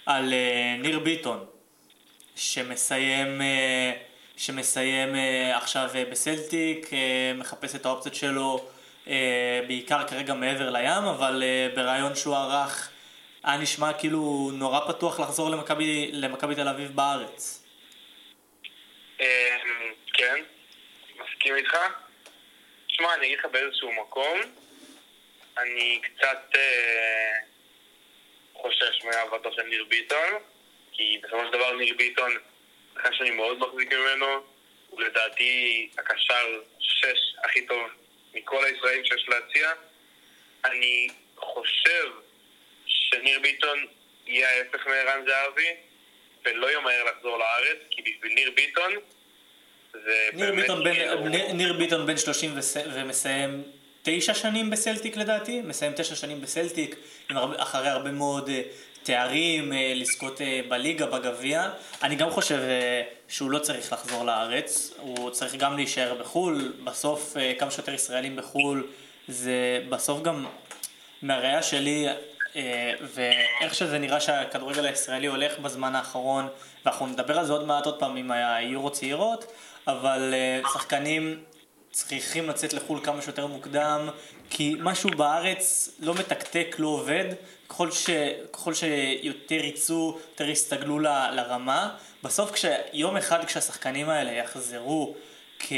[0.07, 1.47] על אה, ניר ביטון,
[2.37, 3.41] שמסיים,
[4.37, 5.15] שמסיים
[5.55, 6.91] עכשיו בסלטיק,
[7.35, 8.67] מחפש את האופציות שלו
[9.67, 12.91] בעיקר כרגע מעבר לים, אבל אה, בריאיון שהוא ערך
[13.45, 17.65] היה נשמע כאילו נורא פתוח לחזור למכבי למכבי תל אביב בארץ.
[19.21, 19.57] אה,
[20.15, 20.43] כן,
[21.15, 21.77] מסכים איתך.
[22.89, 24.41] שמע, אני אגיד לך באיזשהו מקום,
[25.59, 27.33] אני קצת אה,
[28.55, 30.33] חושש מאהבתו של ניר ביטון,
[30.93, 32.31] כי בסופו של דבר ניר ביטון,
[32.97, 34.27] אחרי שאני מאוד מחזיק ממנו,
[34.91, 37.91] הוא לדעתי הקשר שש הכי טוב
[38.35, 39.71] מכל הישראלים שיש להציע.
[40.65, 42.09] אני חושב
[42.87, 43.87] שניר ביטון
[44.27, 45.69] יהיה ההפך מערן זהבי,
[46.45, 48.93] ולא ימהר לחזור לארץ, כי בשביל ניר ביטון
[49.93, 53.63] זה ניר באמת ביטון, בן, כאילו- ניר, ביטון בן 30 וס, ומסיים
[54.03, 56.97] תשע שנים בסלטיק לדעתי, מסיים תשע שנים בסלטיק,
[57.31, 58.63] הרבה, אחרי הרבה מאוד אה,
[59.03, 61.71] תארים, אה, לזכות אה, בליגה, בגביע.
[62.03, 67.37] אני גם חושב אה, שהוא לא צריך לחזור לארץ, הוא צריך גם להישאר בחו"ל, בסוף
[67.59, 68.87] כמה שיותר ישראלים בחו"ל,
[69.29, 70.47] זה בסוף גם
[71.23, 72.07] מהראייה שלי,
[73.15, 76.49] ואיך שזה נראה שהכדורגל הישראלי הולך בזמן האחרון,
[76.85, 79.53] ואנחנו נדבר על זה עוד מעט עוד פעם עם היורו צעירות,
[79.87, 80.35] אבל
[80.73, 81.43] שחקנים
[81.91, 84.09] צריכים לצאת לחו"ל כמה שיותר מוקדם,
[84.51, 87.25] כי משהו בארץ לא מתקתק, לא עובד,
[87.69, 88.11] ככל, ש,
[88.53, 95.15] ככל שיותר יצאו, יותר יסתגלו ל, לרמה, בסוף כשיום אחד כשהשחקנים האלה יחזרו
[95.59, 95.73] כ...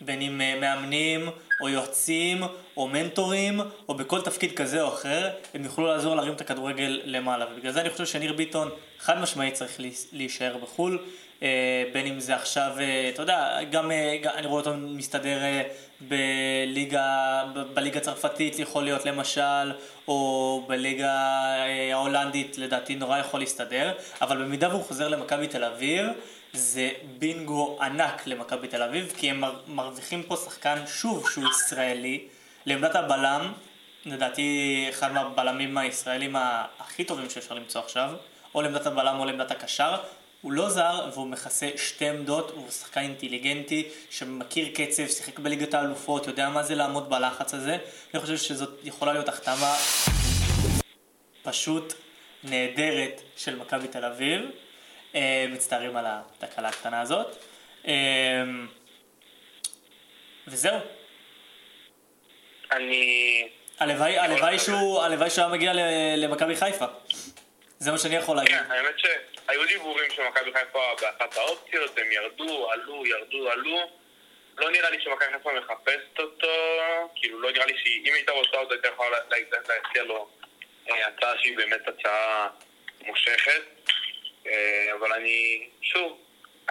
[0.00, 1.28] בין אם אה, מאמנים,
[1.60, 2.42] או יועצים,
[2.76, 7.46] או מנטורים, או בכל תפקיד כזה או אחר, הם יוכלו לעזור להרים את הכדורגל למעלה.
[7.52, 10.98] ובגלל זה אני חושב שניר ביטון חד משמעית צריך להיש- להישאר בחו"ל,
[11.42, 11.48] אה,
[11.92, 13.90] בין אם זה עכשיו, אה, אתה יודע, גם,
[14.34, 15.38] אני רואה אותו מסתדר
[16.00, 17.42] בליגה,
[17.74, 19.72] בליגה הצרפתית יכול להיות למשל,
[20.08, 21.14] או בליגה
[21.56, 26.06] אה, ההולנדית לדעתי נורא יכול להסתדר, אבל במידה והוא חוזר למכבי תל אביב,
[26.52, 32.20] זה בינגו ענק למכבי תל אביב, כי הם מר- מרוויחים פה שחקן, שוב, שהוא ישראלי,
[32.66, 33.52] לעמדת הבלם,
[34.06, 36.36] לדעתי אחד מהבלמים הישראלים
[36.78, 38.10] הכי טובים שאפשר למצוא עכשיו,
[38.54, 39.96] או לעמדת הבלם או לעמדת הקשר.
[40.42, 46.26] הוא לא זר והוא מכסה שתי עמדות, הוא שחקן אינטליגנטי שמכיר קצב, שיחק בליגת האלופות,
[46.26, 47.78] יודע מה זה לעמוד בלחץ הזה.
[48.14, 49.76] אני חושב שזאת יכולה להיות החתמה
[51.42, 51.94] פשוט
[52.44, 54.40] נהדרת של מכבי תל אביב.
[55.14, 57.36] אה, מצטערים על התקלה הקטנה הזאת.
[57.86, 58.42] אה,
[60.48, 60.78] וזהו.
[62.72, 63.48] אני...
[63.78, 65.72] הלוואי הלוואי שהוא הלוואי שהוא היה מגיע
[66.16, 66.86] למכבי חיפה.
[67.82, 68.52] זה מה שאני יכול להגיד.
[68.54, 73.90] כן, האמת שהיו דיבורים שמכבי חיפה באחת האופציות, הם ירדו, עלו, ירדו, עלו.
[74.58, 76.48] לא נראה לי שמכבי חיפה מחפשת אותו,
[77.16, 80.28] כאילו לא נראה לי שהיא, אם הייתה רוצה אותו, הייתה יכולה לה- לה- להציע לו
[80.90, 82.48] אה, הצעה שהיא באמת הצעה
[83.02, 83.62] מושכת.
[84.46, 86.18] אה, אבל אני, שוב,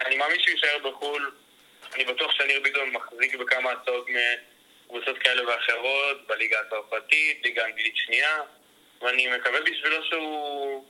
[0.06, 1.32] אני מאמין שהוא יישאר בחו"ל.
[1.94, 4.06] אני בטוח שניר ביטון מחזיק בכמה הצעות
[4.86, 8.38] מקבוצות כאלה ואחרות, בליגה הצרפתית, ליגה אנגלית שנייה,
[9.02, 10.86] ואני מקווה בשבילו שהוא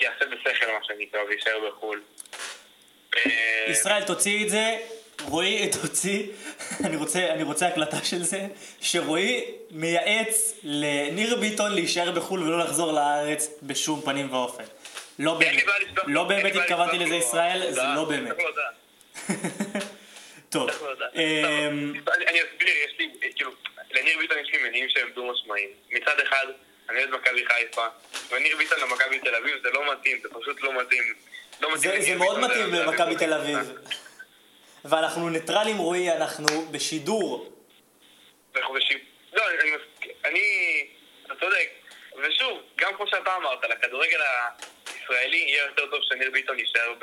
[0.00, 2.02] יעשה בשכל מה שנקרא ויישאר בחו"ל.
[3.16, 4.78] אה, ישראל תוציא את זה,
[5.22, 6.26] רועי תוציא,
[6.86, 8.46] אני רוצה, אני רוצה הקלטה של זה,
[8.80, 14.64] שרועי מייעץ לניר ביטון להישאר בחו"ל ולא לחזור לארץ בשום פנים ואופן.
[15.18, 15.64] לא באמת,
[16.06, 17.82] לא באמת התכוונתי לזה ישראל, זה.
[17.94, 18.36] לא באמת.
[20.50, 20.70] טוב,
[21.14, 21.42] אני
[22.28, 23.50] אני אסביר, יש לי, כאילו,
[23.90, 25.68] לניר ביטון יש לי מניעים שהם דו משמעיים.
[25.90, 26.46] מצד אחד,
[26.90, 27.86] אני אוהד מכבי חיפה,
[28.30, 31.14] וניר ביטון למכבי תל אביב זה לא מתאים, זה פשוט לא מתאים.
[31.60, 33.58] לא מתאים זה זה מאוד מתאים למכבי תל אביב.
[34.84, 37.52] ואנחנו ניטרלים רועי, אנחנו בשידור.
[38.56, 39.02] אנחנו בשיפ...
[39.32, 39.70] לא, אני,
[40.24, 40.40] אני,
[41.26, 41.68] אתה צודק.
[42.16, 44.20] ושוב, גם כמו שאתה אמרת, לכדורגל
[44.86, 46.94] הישראלי יהיה יותר טוב שניר ביטון יישאר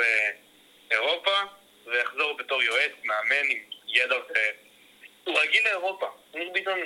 [0.90, 1.42] באירופה
[1.86, 4.34] ויחזור בתור יועץ, מאמן עם ידע ו...
[5.24, 6.08] הוא רגיל לאירופה.
[6.34, 6.80] ניר ביטון...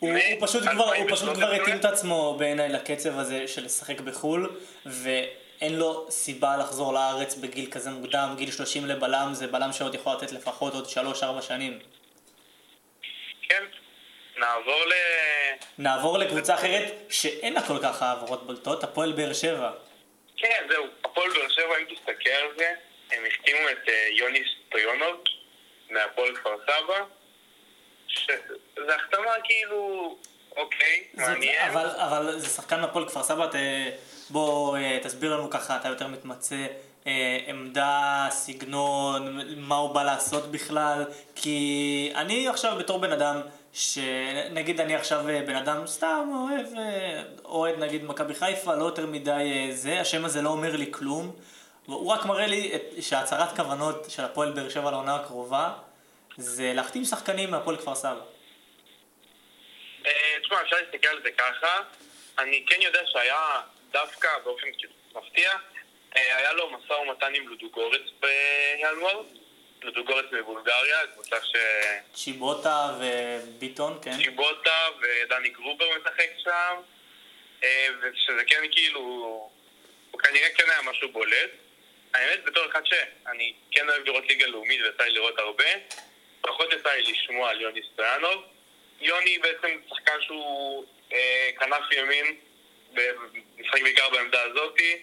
[0.00, 4.00] הוא, הוא פשוט כבר, הוא פשוט כבר התאים את עצמו בעיניי לקצב הזה של לשחק
[4.00, 9.94] בחו"ל, ואין לו סיבה לחזור לארץ בגיל כזה מוקדם, גיל 30 לבלם, זה בלם שעוד
[9.94, 10.86] יכול לתת לפחות עוד
[11.38, 11.78] 3-4 שנים.
[13.48, 13.64] כן.
[14.38, 14.92] נעבור ל...
[15.78, 19.70] נעבור לקבוצה אחרת שאין לה כל כך העברות בולטות, הפועל באר שבע.
[20.36, 20.86] כן, זהו.
[21.04, 22.72] הפועל באר שבע, אם תסתכל על זה,
[23.10, 25.24] הם החתימו את אה, יוני סטויונוב
[25.90, 27.04] מהפועל כפר סבא,
[28.10, 30.16] שזו החתמה כאילו...
[30.56, 31.70] אוקיי, מעניין.
[31.70, 33.54] אבל, אבל זה שחקן מהפועל כפר סבא, ת,
[34.30, 36.66] בוא אה, תסביר לנו ככה, אתה יותר מתמצא,
[37.06, 43.40] אה, עמדה, סגנון, מה הוא בא לעשות בכלל, כי אני עכשיו בתור בן אדם
[43.72, 46.66] שנגיד אני עכשיו אה, בן אדם סתם אוהב,
[47.44, 51.32] אוהד נגיד מכבי חיפה, לא יותר מדי זה, השם הזה לא אומר לי כלום.
[51.86, 55.72] הוא רק מראה לי שהצהרת כוונות של הפועל באר שבע לעונה הקרובה
[56.36, 58.20] זה להחתים שחקנים מהפועל כפר סבא.
[60.06, 60.12] אה,
[60.42, 61.82] תשמע, אפשר להסתכל על זה ככה.
[62.38, 63.60] אני כן יודע שהיה
[63.92, 64.66] דווקא באופן
[65.14, 65.50] מפתיע,
[66.16, 69.22] אה, היה לו משא ומתן עם לודוגורץ בינואר.
[69.82, 71.56] לודוגורץ מבולגריה, קבוצה ש...
[72.14, 74.16] צ'יבוטה וביטון, כן?
[74.16, 76.76] צ'יבוטה ודני גרובר משחק שם,
[77.64, 79.00] אה, ושזה כן כאילו,
[80.10, 81.50] הוא כנראה כן היה משהו בולט.
[82.14, 85.64] האמת, בתור אחד שאני כן אוהב לראות ליגה לאומית ויצא לי לראות הרבה,
[86.40, 88.42] פחות יצא לי לשמוע על יוני סטויאנוב.
[89.00, 92.36] יוני בעצם שחקן שהוא אה, כנף ימין,
[93.58, 94.96] משחק בעיקר בעמדה הזאתי,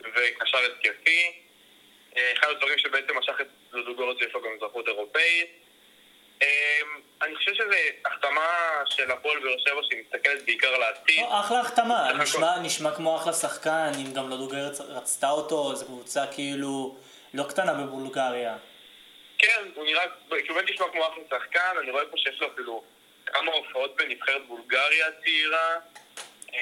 [0.00, 1.32] וקשר התקפי.
[2.16, 5.62] אה, אחד הדברים שבעצם משך את לודוגורץ יש לו גם אזרחות אירופאית.
[6.42, 7.76] אמ, אני חושב שזו
[8.06, 8.46] החתמה
[8.86, 11.20] של הפועל באר שבע שהיא מסתכלת בעיקר על העתיד.
[11.20, 16.24] לא, אחלה החתמה, נשמע, נשמע כמו אחלה שחקן, אם גם לודוגר רצתה אותו, זו קבוצה
[16.34, 16.96] כאילו
[17.34, 18.56] לא קטנה בבולגריה.
[19.42, 22.84] כן, הוא נראה, כאילו באמת נשמע כמו אחלה שחקן, אני רואה פה שיש לו אפילו
[23.26, 25.78] כמה הופעות בנבחרת בולגריה הצעירה.
[26.52, 26.58] אמ,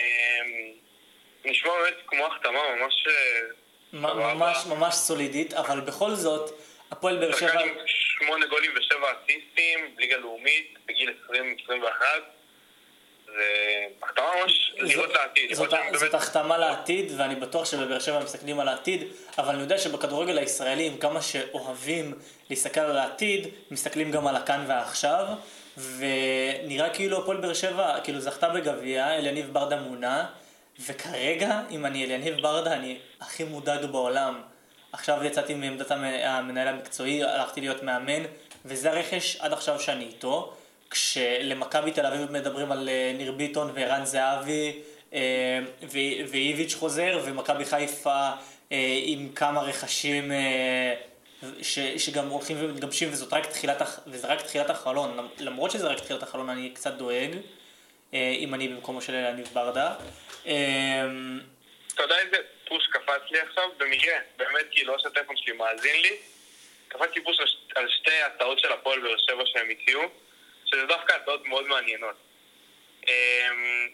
[1.44, 3.06] נשמע באמת כמו החתמה ממש...
[3.06, 3.14] אה.
[4.14, 6.50] ממש ממש סולידית, אבל בכל זאת,
[6.90, 7.48] הפועל באר שבע...
[7.48, 11.32] שחקן עם שמונה גולים ושבע אסיסטים, ליגה לאומית, בגיל 20-21.
[11.32, 13.19] זה החתמה ממש לראות לעתיד.
[15.52, 19.02] זאת, החתמה לעתיד, ואני בטוח שבבאר שבע מסתכלים על העתיד,
[19.38, 22.14] אבל אני יודע שבכדורגל הישראלי, עם כמה שאוהבים
[22.50, 25.26] להסתכל על העתיד, מסתכלים גם על הכאן והעכשיו,
[25.76, 30.26] ונראה כאילו הפועל באר שבע, כאילו זכתה בגביע, אליניב ברדה מונה,
[30.86, 34.40] וכרגע, אם אני אליניב ברדה, אני הכי מודאג בעולם.
[34.92, 38.22] עכשיו יצאתי מעמדת המ- המנהל המקצועי, הלכתי להיות מאמן,
[38.64, 40.56] וזה הרכש עד עכשיו שאני איתו.
[40.90, 44.78] כשלמכבי תל אביב מדברים על אה, ניר ביטון וערן זהבי
[45.12, 45.58] אה,
[46.30, 48.28] ואיביץ' חוזר, ומכבי חיפה
[48.72, 50.32] אה, עם כמה רכשים
[51.62, 55.16] ש- שגם הולכים ומתגבשים, וזאת רק תחילת, וזה רק תחילת החלון.
[55.16, 57.30] למ- למרות שזה רק תחילת החלון, אני קצת דואג,
[58.14, 59.94] אם אני במקומו של אלניב ברדה.
[61.94, 62.36] אתה יודע איזה
[62.68, 63.64] פוש קפץ לי עכשיו?
[63.78, 66.10] במקרה, באמת, כאילו, לא שהטלפון שלי מאזין לי.
[66.88, 67.36] קפץ לי פוש
[67.76, 70.02] על שתי הצעות של הפועל באר שבע שהם הציעו,
[70.70, 72.16] שזה דווקא הצעות מאוד מעניינות.
[73.08, 73.88] אמ,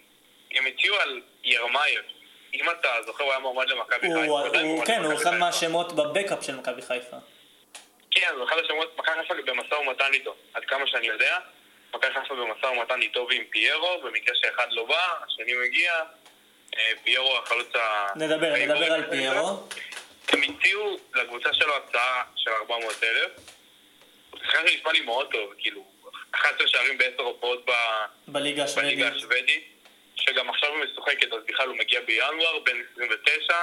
[0.51, 2.03] הם הציעו על ירמייב.
[2.55, 4.87] אם אתה זוכר, הוא היה מועמד למכבי חיפה.
[4.87, 5.35] כן, הוא אחד.
[5.37, 7.17] מהשמות בבקאפ של מכבי חיפה.
[8.11, 11.39] כן, הוא אחד השמות, מכבי חיפה במשא ומתן איתו, עד כמה שאני יודע.
[11.95, 15.93] מכבי חיפה במשא ומתן איתו ועם פיירו, במקרה שאחד לא בא, השני מגיע.
[16.77, 18.07] אה, פיירו החלוץ ה...
[18.17, 19.11] נדבר, נדבר על.
[19.11, 19.69] פיירו.
[20.29, 23.31] הם הציעו לקבוצה שלו הצעה של 400 אלף.
[24.37, 25.85] שחקן שנשמע לי מאוד טוב, כאילו,
[26.37, 27.71] 11 שערים בעשר הופעות ב-
[28.29, 28.65] בליגה
[29.09, 29.65] השוודית.
[30.17, 33.55] שגם עכשיו היא משוחקת, אז בכלל הוא מגיע בינואר, בן 29.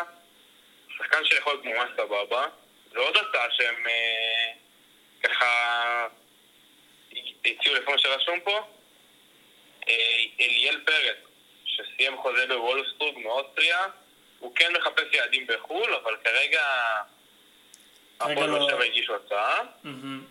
[0.97, 2.47] שחקן שיכול להיות ממש סבבה.
[2.91, 4.51] ועוד הצעה שהם אה,
[5.23, 6.07] ככה
[7.45, 8.59] הציעו לפי מה שרשום פה,
[9.87, 9.93] אה,
[10.41, 11.17] אליאל פרץ,
[11.65, 13.79] שסיים חוזה בוולפסבורג מאוסטריה,
[14.39, 16.63] הוא כן מחפש יעדים בחו"ל, אבל כרגע
[18.19, 19.59] הפועל לא- באר שבע הגישו הצעה.
[19.83, 20.23] מהמם.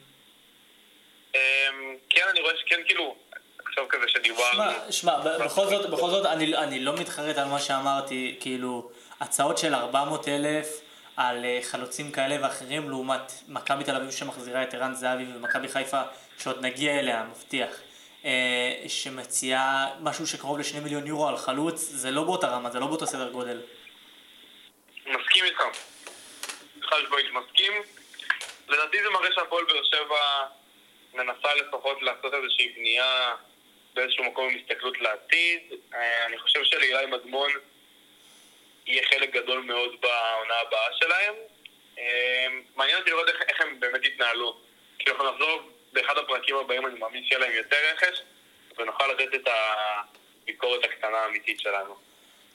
[1.35, 3.17] אמ, כן, אני רואה שכן, כאילו,
[3.67, 4.63] עכשיו כזה שדיברנו.
[4.91, 8.91] שמע, בכל זאת, בכל זאת, אני, אני לא מתחרט על מה שאמרתי, כאילו,
[9.21, 10.81] הצעות של 400 אלף
[11.17, 16.03] על אה, חלוצים כאלה ואחרים, לעומת מכבי תל אביב שמחזירה את ערן זהבי ומכבי חיפה,
[16.39, 17.71] שעוד נגיע אליה, מבטיח,
[18.25, 22.87] אה, שמציעה משהו שקרוב לשני מיליון יורו על חלוץ, זה לא באותה רמה, זה לא
[22.87, 23.61] באותו סדר גודל.
[25.07, 25.61] מסכים איתך.
[27.13, 27.73] משמעית מסכים.
[28.69, 30.47] לדעתי זה מראה שהפועל באר שבע
[31.15, 33.35] מנסה לפחות לעשות איזושהי בנייה
[33.95, 35.73] באיזשהו מקום עם הסתכלות לעתיד.
[35.95, 37.51] אה, אני חושב שלאילי מדמון
[38.87, 41.35] יהיה חלק גדול מאוד בעונה הבאה שלהם.
[41.99, 42.47] אה,
[42.77, 44.57] מעניין אותי לראות איך, איך הם באמת יתנהלו.
[44.99, 45.61] כי אנחנו נחזור
[45.93, 48.23] באחד הפרקים הבאים, אני מאמין שיהיה להם יותר רכש,
[48.79, 49.49] ונוכל לתת את
[50.43, 51.95] הביקורת הקטנה האמיתית שלנו.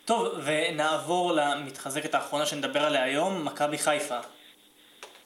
[0.05, 4.20] טוב, ונעבור למתחזקת האחרונה שנדבר עליה היום, מכבי חיפה.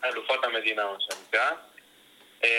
[0.04, 1.52] אלופת המדינה, מה שנקרא.
[2.44, 2.50] אמ,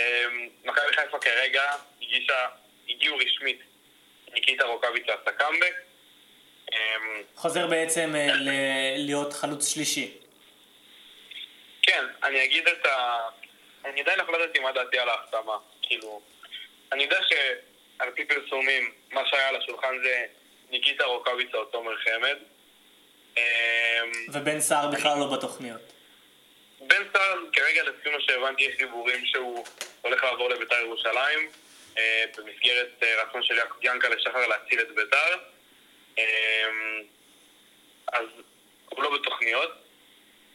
[0.65, 1.63] מכבי חיפה כרגע
[2.03, 2.47] הגישה,
[2.89, 3.61] הגיעו רשמית
[4.33, 5.75] ניקיטה רוקאביץ' לעשה קאמבק.
[6.73, 6.77] אמ,
[7.37, 8.51] חוזר בעצם אה, ל-
[8.97, 10.11] להיות חלוץ שלישי.
[11.83, 13.19] כן, אני אגיד את ה...
[13.85, 15.57] אני עדיין לא החלטתי מה דעתי על ההחתמה.
[15.83, 16.21] כאילו,
[16.93, 20.25] אני יודע שעל פי פרסומים, מה שהיה על השולחן זה
[20.71, 22.37] ניקיטה רוקאביץ' או תומר חמד.
[23.37, 23.43] אמ,
[24.33, 25.81] ובן סער בכלל לא בתוכניות.
[26.87, 29.65] בן סער, כרגע לפי מה שהבנתי, יש דיבורים שהוא
[30.03, 31.51] הולך לעבור לבית"ר ירושלים.
[31.99, 35.37] אה, במסגרת אה, רצון של ינקלה שחר להציל את בית"ר.
[36.19, 36.71] אה,
[38.13, 38.27] אז
[38.89, 39.71] הוא לא בתוכניות.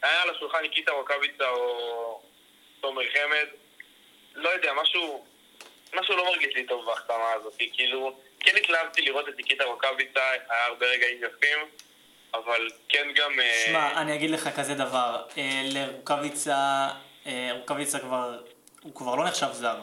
[0.01, 2.21] היה על השולחן ניקיטה רוקאביצה או
[2.81, 3.47] תומר חמד.
[4.35, 5.25] לא יודע, משהו,
[5.93, 7.53] משהו לא מרגיש לי טוב בהחתמה הזאת.
[7.73, 11.57] כאילו, כן התלהבתי לראות את ניקיטה רוקאביצה, היה הרבה רגעים יפים,
[12.45, 13.39] אבל כן גם...
[13.39, 16.87] אה, שמע, אני אגיד לך כזה דבר, אה, לרוקאביצה,
[17.27, 18.37] אה, רוקאביצה כבר,
[18.81, 19.75] הוא כבר לא נחשב זר.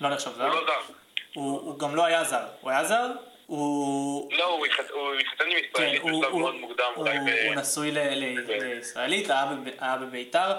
[0.00, 0.42] לא נחשב זר.
[0.46, 0.92] הוא לא זר.
[1.34, 2.44] הוא, הוא גם לא היה זר.
[2.60, 3.06] הוא היה זר?
[3.46, 4.32] הוא...
[4.32, 7.18] לא, הוא התחת- הוא התחתן עם ישראלית כן, הוא, בשלב הוא, מאוד מוקדם, הוא, אולי
[7.18, 7.46] ב...
[7.46, 8.40] הוא נשוי ל, ל,
[8.74, 10.52] לישראלית, היה, בב, היה בביתר.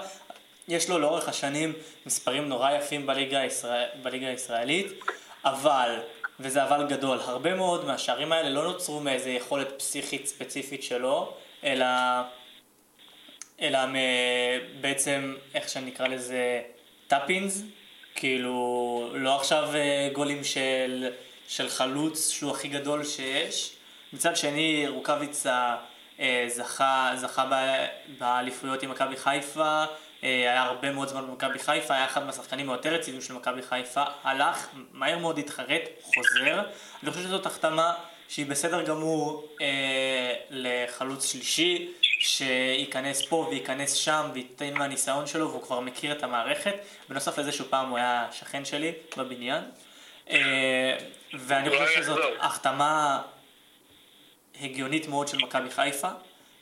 [0.68, 1.72] יש לו לאורך השנים
[2.06, 4.86] מספרים נורא יפים בליגה, הישראל, בליגה הישראלית,
[5.44, 5.98] אבל,
[6.40, 11.34] וזה אבל גדול, הרבה מאוד מהשערים האלה לא נוצרו מאיזה יכולת פסיכית ספציפית שלו,
[11.64, 11.86] אלא,
[13.60, 16.62] אלא מ- בעצם, איך שנקרא לזה,
[17.06, 17.62] טאפינס,
[18.14, 21.08] כאילו, לא עכשיו אה, גולים של,
[21.48, 23.72] של חלוץ שהוא הכי גדול שיש.
[24.12, 25.76] מצד שני, רוקאביצה
[26.20, 27.44] אה, זכה, זכה
[28.18, 29.84] באליפויות עם מכבי חיפה,
[30.22, 34.68] היה הרבה מאוד זמן במכבי חיפה, היה אחד מהשחקנים היותר רציניים של מכבי חיפה, הלך,
[34.92, 36.62] מהר מאוד התחרט, חוזר.
[37.02, 37.94] אני חושב שזאת החתמה
[38.28, 45.80] שהיא בסדר גמור אה, לחלוץ שלישי, שייכנס פה וייכנס שם וייתן מהניסיון שלו והוא כבר
[45.80, 46.74] מכיר את המערכת.
[47.08, 49.64] בנוסף לזה שהוא פעם הוא היה שכן שלי בבניין.
[50.30, 50.96] אה,
[51.34, 52.18] ואני חושב שזאת.
[52.40, 53.22] החתמה
[54.60, 56.08] הגיונית מאוד של מכבי חיפה.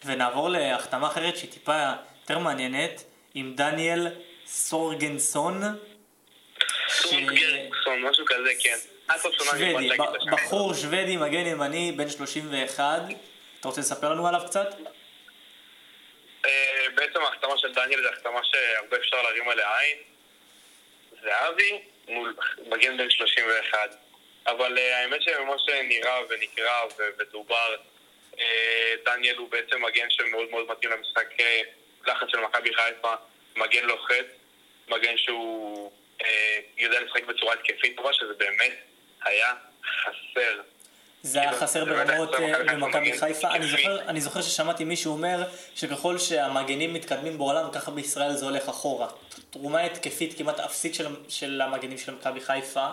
[0.04, 3.04] ונעבור להחתמה אחרת שהיא טיפה יותר מעניינת,
[3.38, 4.06] עם דניאל
[4.46, 5.62] סורגנסון.
[6.88, 8.76] סונגרסון, משהו כזה, כן.
[9.32, 9.88] שוודי.
[10.32, 13.02] בחור שוודי, מגן ימני, בן 31.
[13.60, 14.66] אתה רוצה לספר לנו עליו קצת?
[16.44, 19.98] אה, בעצם ההחתמה של דניאל זה החתמה שהרבה אפשר להרים עליה עין.
[21.22, 23.78] זהבי מול מגן בן 31.
[24.46, 26.84] אבל אה, האמת שממה שנראה ונקרא
[27.18, 27.76] ודובר,
[28.38, 31.26] אה, דניאל הוא בעצם מגן שמאוד מאוד מתאים למשחק
[32.06, 33.12] לחץ של מכבי חיפה,
[33.56, 34.24] מגן לוחץ,
[34.88, 35.90] מגן שהוא
[36.24, 36.28] אה,
[36.78, 38.72] יודע לשחק בצורה התקפית טובה, שזה באמת
[39.24, 39.54] היה
[40.04, 40.60] חסר.
[41.22, 43.12] זה היה כאילו, חסר ברמות חסר אה, חיפה במכבי.
[43.54, 43.66] אני.
[43.68, 45.44] זוכר- אני זוכר ששמעתי מישהו אומר
[45.74, 49.08] שככל שהמגנים מתקדמים בעולם, ככה בישראל זה הולך אחורה.
[49.50, 52.86] תרומה התקפית כמעט אפסית של, של המגנים של מכבי חיפה.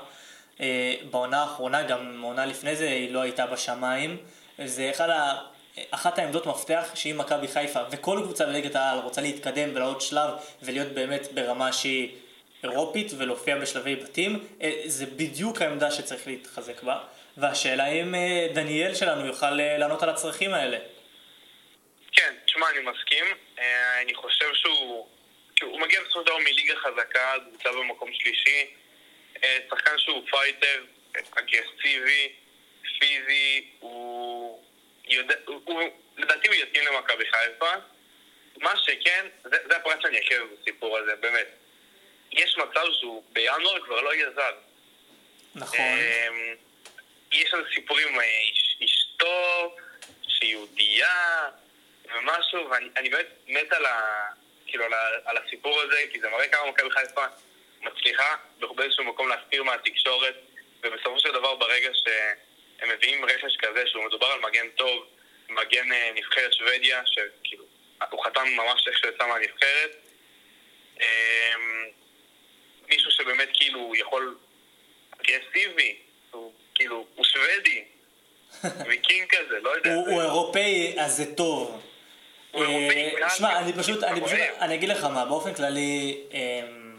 [0.61, 4.18] אה, בעונה האחרונה, גם עונה לפני זה, היא לא הייתה בשמיים.
[4.66, 5.36] זה אחד ה...
[5.91, 10.30] אחת העמדות מפתח שאם מכבי חיפה וכל קבוצה בליגת העל רוצה להתקדם ולעוד שלב
[10.61, 12.09] ולהיות באמת ברמה שהיא
[12.63, 17.03] אירופית ולהופיע בשלבי בתים, אה, זה בדיוק העמדה שצריך להתחזק בה.
[17.38, 20.78] והשאלה אם אה, דניאל שלנו יוכל אה, לענות על הצרכים האלה.
[22.11, 23.26] כן, תשמע, אני מסכים.
[24.01, 25.07] אני חושב שהוא...
[25.61, 28.65] הוא מגיע בסופו של דבר מליגה חזקה, נמצא במקום שלישי.
[29.69, 30.84] שחקן שהוא פייטר,
[31.36, 32.30] אגרסיבי,
[32.99, 34.63] פיזי, הוא...
[35.08, 35.36] יודע...
[35.45, 35.62] הוא...
[35.66, 35.84] הוא...
[36.18, 37.72] לדעתי הוא יתאים למכבי חיפה.
[38.58, 41.47] מה שכן, זה, זה הפרט שאני אוהב בסיפור הזה, באמת.
[42.32, 44.56] יש מצב שהוא בינואר כבר לא יהיה זר.
[45.56, 45.80] נכון.
[45.80, 46.56] אמ,
[47.32, 49.76] יש על סיפורים עם אש- אשתו,
[50.28, 51.49] שהיא יהודייה,
[52.16, 54.26] ומשהו, ואני אני באמת מת על, ה,
[54.68, 57.26] כאילו, על, ה, על הסיפור הזה, כי זה מראה כמה מכבי חיפה
[57.82, 58.36] מצליחה
[58.76, 60.36] באיזשהו מקום להסתיר מהתקשורת,
[60.84, 61.89] ובסופו של דבר ברגע
[62.80, 65.05] שהם מביאים רכש כזה, שהוא מדובר על מגן טוב,
[65.49, 67.65] מגן אה, נבחרת שוודיה, שכאילו,
[68.11, 69.91] הוא חתם ממש איך שהוא יצא מהנבחרת,
[71.01, 71.05] אמ,
[72.89, 74.38] מישהו שבאמת כאילו יכול
[75.21, 75.95] אגרסיבי,
[76.32, 77.84] הוא כאילו, הוא שוודי,
[78.88, 79.93] ויקינג כזה, לא יודע.
[79.93, 81.82] הוא, הוא אירופאי, אז זה טוב.
[82.55, 84.39] אה, שמע, אני פשוט, אני פשוט.
[84.59, 86.95] אני אגיד לך מה, באופן כללי, אמ,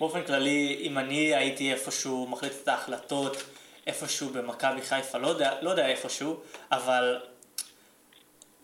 [0.00, 3.36] באופן כללי, אם אני הייתי איפשהו מחליט את ההחלטות,
[3.88, 6.40] איפשהו במכבי חיפה, לא יודע, לא יודע איפשהו,
[6.72, 7.20] אבל,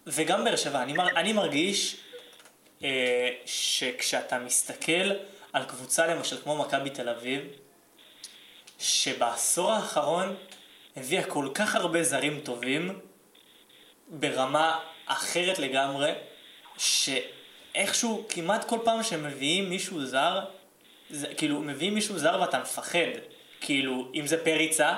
[0.06, 1.96] וגם באר שבע, אני, אני מרגיש
[2.84, 5.10] אה, שכשאתה מסתכל
[5.52, 7.40] על קבוצה למשל כמו מכבי תל אביב,
[8.78, 10.36] שבעשור האחרון
[10.96, 13.00] הביאה כל כך הרבה זרים טובים
[14.08, 16.12] ברמה אחרת לגמרי,
[16.78, 20.40] שאיכשהו כמעט כל פעם שמביאים מישהו זר,
[21.10, 22.98] זה, כאילו מביאים מישהו זר ואתה מפחד.
[23.60, 24.96] כאילו, אם זה פריצה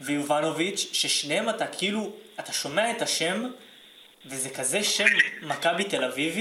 [0.00, 3.44] ויובנוביץ', ששניהם אתה כאילו, אתה שומע את השם,
[4.26, 5.06] וזה כזה שם
[5.42, 6.40] מכבי תל אביבי,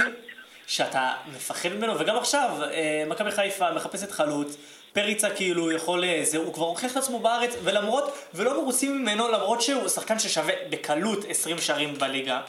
[0.67, 4.57] שאתה מפחד ממנו, וגם עכשיו, אה, מכבי חיפה מחפשת חלוץ,
[4.93, 9.27] פריצה כאילו יכול, אה, זה, הוא כבר הוכיח את עצמו בארץ, ולמרות, ולא מרוצים ממנו,
[9.27, 12.41] למרות שהוא שחקן ששווה בקלות 20 שערים בליגה,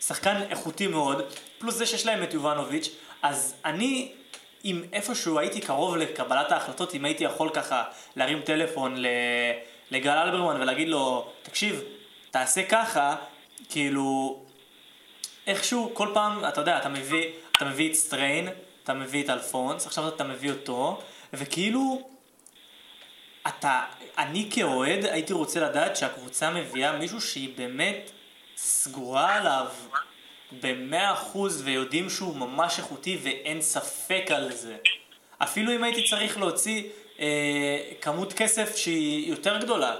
[0.00, 1.22] שחקן איכותי מאוד,
[1.58, 2.88] פלוס זה שיש להם את יובנוביץ',
[3.22, 4.12] אז אני
[4.64, 7.84] אם איפשהו הייתי קרוב לקבלת ההחלטות, אם הייתי יכול ככה
[8.16, 8.96] להרים טלפון.
[9.90, 11.82] לגל אלברמן ולהגיד לו, תקשיב,
[12.30, 13.16] תעשה ככה,
[13.68, 14.38] כאילו,
[15.46, 17.24] איכשהו כל פעם, אתה יודע, אתה מביא,
[17.56, 18.48] אתה מביא את סטריין,
[18.84, 21.00] אתה מביא את אלפונס, עכשיו אתה מביא אותו,
[21.32, 22.08] וכאילו,
[23.48, 23.84] אתה,
[24.18, 28.10] אני כאוהד הייתי רוצה לדעת שהקבוצה מביאה מישהו שהיא באמת
[28.56, 29.66] סגורה עליו
[30.60, 34.76] במאה אחוז ויודעים שהוא ממש איכותי ואין ספק על זה.
[35.38, 36.82] אפילו אם הייתי צריך להוציא
[38.00, 39.96] כמות כסף שהיא יותר גדולה.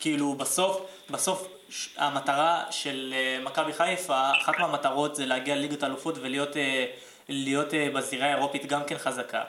[0.00, 1.48] כאילו בסוף, בסוף
[1.96, 6.86] המטרה של אה, מכבי חיפה, אחת מהמטרות זה להגיע לליגת האלופות ולהיות אה,
[7.28, 9.44] להיות, אה, בזירה האירופית גם כן חזקה.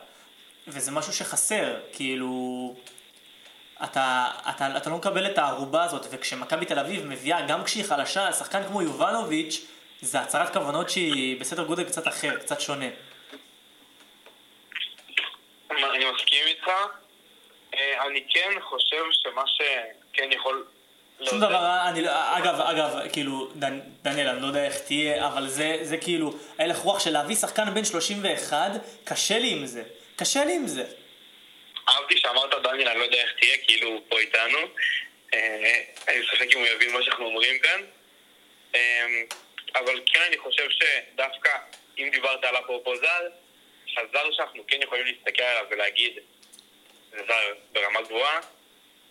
[0.68, 2.76] וזה משהו שחסר, כאילו...
[3.84, 8.34] אתה, אתה, אתה לא מקבל את הערובה הזאת, וכשמכבי תל אביב מביאה, גם כשהיא חלשה,
[8.34, 9.66] שחקן כמו יובנוביץ',
[10.02, 12.86] זה הצהרת כוונות שהיא בסדר גודל קצת אחר, קצת שונה.
[15.72, 16.70] אני מסכים איתך.
[17.78, 20.66] אה, אני כן חושב שמה שכן יכול...
[21.24, 23.50] שום דבר, אני, לא- אגב, אגב, כאילו,
[24.02, 27.74] דניאל, אני לא יודע איך תהיה, אבל זה, זה כאילו, הלך רוח של להביא שחקן
[27.74, 28.72] בן 31,
[29.04, 29.84] קשה לי עם זה.
[30.16, 30.84] קשה לי עם זה.
[31.90, 34.58] אהבתי שאמרת דניאל, אני לא יודע איך תהיה, כאילו הוא פה איתנו.
[35.34, 37.82] אה, אני ספק אם הוא יבין מה שאנחנו אומרים כאן.
[38.76, 39.06] אה,
[39.76, 41.50] אבל כן, אני חושב שדווקא,
[41.98, 43.30] אם דיברת על הפרופוזל,
[43.98, 46.20] הזר שאנחנו כן יכולים להסתכל עליו ולהגיד,
[47.28, 48.40] זר ברמה גבוהה,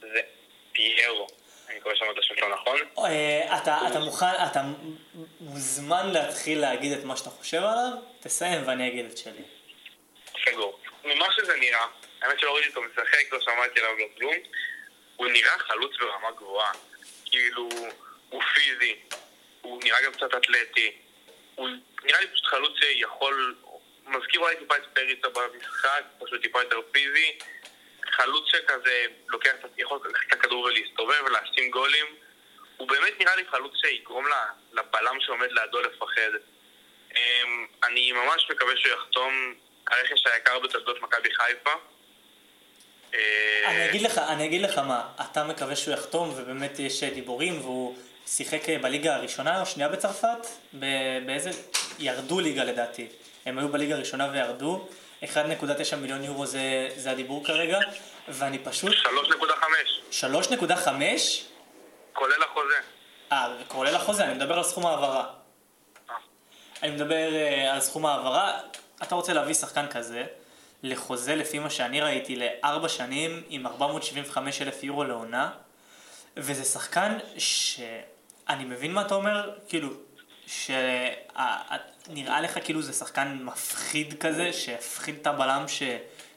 [0.00, 0.20] זה
[0.72, 1.26] פיירו.
[1.68, 2.78] אני מקווה שאמרת שם לא נכון.
[2.98, 4.62] אה, אתה, אתה מוכן, אתה
[5.40, 7.92] מוזמן להתחיל להגיד את מה שאתה חושב עליו?
[8.20, 9.42] תסיים ואני אגיד את שלי.
[10.44, 10.80] סגור.
[11.04, 11.86] ממה שזה נראה,
[12.22, 14.34] האמת שלא ראיתי אותו משחק, לא שמעתי עליו לא כלום,
[15.16, 16.72] הוא נראה חלוץ ברמה גבוהה.
[17.24, 17.68] כאילו,
[18.28, 18.96] הוא פיזי,
[19.60, 20.92] הוא נראה גם קצת אתלטי,
[21.54, 21.68] הוא
[22.04, 23.56] נראה לי פשוט חלוץ שיכול,
[24.06, 27.38] מזכיר אולי טיפה את פריצה במשחק, פשוט טיפה יותר פיזי,
[28.16, 32.06] חלוץ שכזה לוקח, יכול לקחת את הכדור ולהסתובב ולשים גולים.
[32.76, 34.24] הוא באמת נראה לי חלוץ שיגרום
[34.72, 36.30] לבלם שעומד לידו לפחד.
[37.16, 39.54] אמ, אני ממש מקווה שהוא יחתום
[39.86, 41.70] הרכש היקר בתולדות מכבי חיפה.
[43.14, 47.60] אה, אני אגיד לך, אני אגיד לך מה, אתה מקווה שהוא יחתום ובאמת יש דיבורים
[47.60, 47.96] והוא
[48.26, 50.46] שיחק בליגה הראשונה או שנייה בצרפת?
[51.26, 51.50] באיזה?
[51.98, 53.08] ירדו ליגה לדעתי.
[53.46, 54.88] הם היו בליגה הראשונה וירדו.
[55.22, 57.78] 1.9 מיליון יורו זה, זה הדיבור כרגע,
[58.28, 58.92] ואני פשוט...
[58.92, 60.88] 3.5, 3.5?
[62.12, 62.74] כולל החוזה.
[63.32, 65.26] אה, כולל החוזה, אני מדבר על סכום ההעברה.
[66.82, 68.60] אני מדבר אה, על סכום ההעברה.
[69.02, 70.24] אתה רוצה להביא שחקן כזה
[70.82, 75.50] לחוזה, לפי מה שאני ראיתי, לארבע שנים עם 475 אלף יורו לעונה,
[76.36, 79.88] וזה שחקן שאני מבין מה אתה אומר, כאילו,
[80.46, 85.82] שנראה לך כאילו זה שחקן מפחיד כזה, שהפחיד את הבלם ש...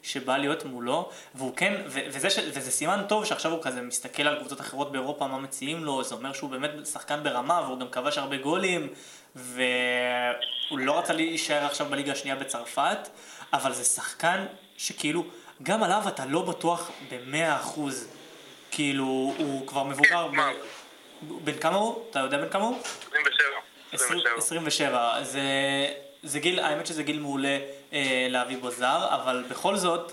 [0.04, 4.24] שבא להיות מולו, והוא כן, ו- וזה, ש- וזה סימן טוב שעכשיו הוא כזה מסתכל
[4.24, 7.90] על קבוצות אחרות באירופה, מה מציעים לו, זה אומר שהוא באמת שחקן ברמה, והוא גם
[7.90, 8.88] כבש הרבה גולים,
[9.36, 9.60] והוא
[10.80, 13.10] לא רצה להישאר עכשיו בליגה השנייה בצרפת,
[13.54, 14.46] אבל זה שחקן
[14.78, 15.24] שכאילו,
[15.64, 18.08] גם עליו אתה לא בטוח במאה אחוז.
[18.72, 19.04] כאילו,
[19.38, 20.28] הוא כבר מבוגר.
[20.28, 20.50] מה?
[21.28, 22.04] ב- בן כמה הוא?
[22.10, 22.80] אתה יודע בן כמה הוא?
[23.08, 23.48] 27.
[23.98, 24.38] 27.
[24.38, 24.38] 27.
[24.38, 25.24] 27.
[25.24, 25.42] זה,
[26.24, 27.58] זה גיל, האמת שזה גיל מעולה
[27.94, 30.12] אה, להביא בו זר, אבל בכל זאת,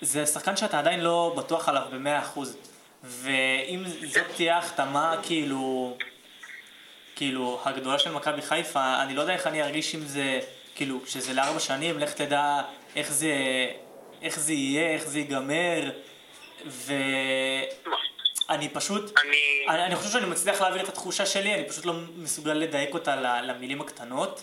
[0.00, 2.56] זה שחקן שאתה עדיין לא בטוח עליו במאה אחוז.
[3.04, 5.96] ואם זאת תהיה ההחתמה, כאילו,
[7.16, 10.40] כאילו, הגדולה של מכבי חיפה, אני לא יודע איך אני ארגיש עם זה,
[10.74, 12.62] כאילו, כשזה לארבע שנים, לך תדע
[12.96, 13.32] איך זה,
[14.22, 15.90] איך זה יהיה, איך זה ייגמר,
[18.48, 19.18] ואני פשוט...
[19.24, 19.36] אני...
[19.68, 23.16] אני, אני חושב שאני מצליח להעביר את התחושה שלי, אני פשוט לא מסוגל לדייק אותה
[23.42, 24.42] למילים הקטנות.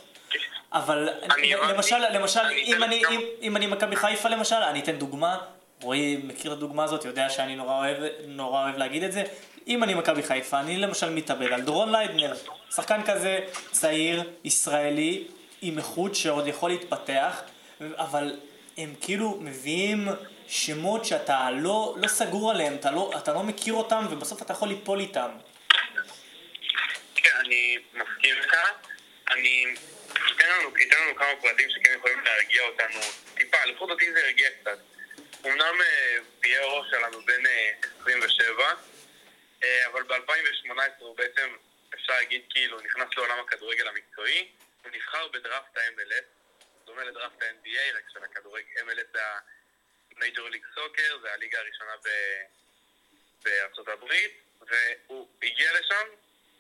[0.73, 1.53] אבל אני.
[1.53, 5.37] למשל, למשל, אני אם אני, גם- אם, אם אני מכבי חיפה למשל, אני אתן דוגמה,
[5.81, 7.97] רועי מכיר את הדוגמה הזאת, יודע שאני נורא אוהב,
[8.27, 9.23] נורא אוהב להגיד את זה.
[9.67, 12.33] אם אני מכבי חיפה, אני למשל מתאבד על דורון ליידנר,
[12.75, 13.39] שחקן כזה
[13.71, 15.23] צעיר, ישראלי,
[15.61, 17.41] עם איכות שעוד יכול להתפתח,
[17.97, 18.35] אבל
[18.77, 20.07] הם כאילו מביאים
[20.51, 24.67] שמות שאתה לא, לא סגור עליהם, אתה לא, אתה לא מכיר אותם, ובסוף אתה יכול
[24.67, 25.31] ליפול איתם.
[27.15, 28.53] כן, אני מסכים איתך.
[29.31, 29.65] אני...
[30.27, 32.99] ייתן לנו, ייתן לנו כמה פרטים שכן יכולים להרגיע אותנו
[33.33, 34.77] טיפה, לפחות אותי זה הרגיע קצת.
[35.45, 37.71] אמנם אה, פיירו שלנו בן אה,
[38.01, 38.63] 27,
[39.63, 41.55] אה, אבל ב-2018 הוא בעצם,
[41.93, 44.51] אפשר להגיד כאילו, נכנס לעולם הכדורגל המקצועי.
[44.83, 46.25] הוא נבחר בדראפט ה-MLS,
[46.85, 49.19] דומה לדראפט ה-NBA, רק של הכדורגל, MLS זה
[50.21, 52.43] המייג'ור ליג סוקר, זה הליגה הראשונה ב-
[53.43, 56.07] בארצות הברית, והוא הגיע לשם,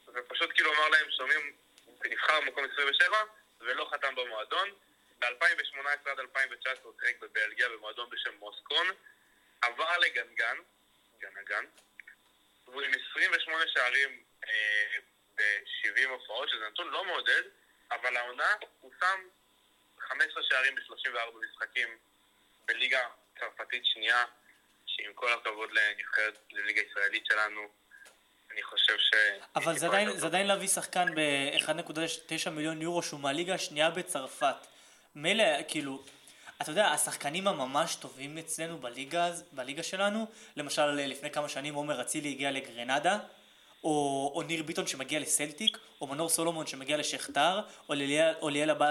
[0.07, 1.55] ופשוט כאילו אמר להם, שומעים,
[2.05, 3.17] נבחר במקום 27,
[3.59, 4.69] ולא חתם במועדון,
[5.19, 8.87] ב-2018 עד 2019 הוא שיחק בבלגיה במועדון בשם מוסקון,
[9.61, 10.57] עבר לגנגן,
[11.19, 11.65] גנגן,
[12.65, 14.97] והוא עם 28 שערים אה,
[15.35, 17.43] ב-70 הופעות, שזה נתון לא מעודד,
[17.91, 19.27] אבל העונה הוא שם
[19.99, 21.97] 15 שערים ב-34 משחקים
[22.65, 23.07] בליגה
[23.41, 24.25] צרפתית שנייה,
[24.85, 27.61] שעם כל הכבוד לנבחרת, לליגה ישראלית שלנו,
[28.51, 29.11] אני חושב ש...
[29.55, 34.55] אבל זה עדיין, זה עדיין להביא שחקן ב-1.9 מיליון יורו שהוא מהליגה השנייה בצרפת.
[35.15, 36.03] מילא, כאילו,
[36.61, 42.29] אתה יודע, השחקנים הממש טובים אצלנו בליגה, בליגה שלנו, למשל לפני כמה שנים עומר אצילי
[42.29, 43.19] הגיע לגרנדה,
[43.83, 48.69] או, או ניר ביטון שמגיע לסלטיק, או מנור סולומון שמגיע לשכתר, או ליאל- או ליאל
[48.69, 48.81] עב-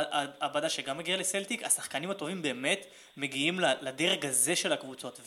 [0.41, 2.87] עבדה שגם מגיע לסלטיק, השחקנים הטובים באמת
[3.17, 5.21] מגיעים לדרג הזה של הקבוצות,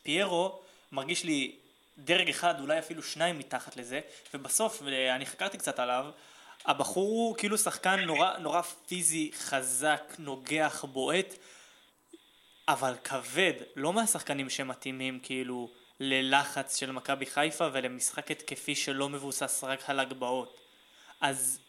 [0.00, 0.58] ופיירו
[0.92, 1.56] מרגיש לי
[1.98, 4.00] דרג אחד, אולי אפילו שניים מתחת לזה,
[4.34, 6.06] ובסוף, ואני חקרתי קצת עליו,
[6.66, 11.34] הבחור הוא כאילו שחקן נורא, נורא פיזי, חזק, נוגח, בועט,
[12.68, 15.70] אבל כבד, לא מהשחקנים שמתאימים כאילו
[16.00, 20.60] ללחץ של מכבי חיפה ולמשחק התקפי שלא מבוסס רק על הגבהות.
[21.20, 21.60] אז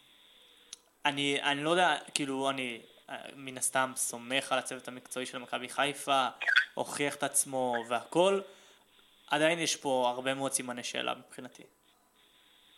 [1.04, 5.68] אני, אני לא יודע, כאילו אני אה, מן הסתם סומך על הצוות המקצועי של מכבי
[5.68, 6.28] חיפה,
[6.74, 8.40] הוכיח את עצמו והכל,
[9.30, 11.62] עדיין יש פה הרבה מאוד סימני שאלה מבחינתי.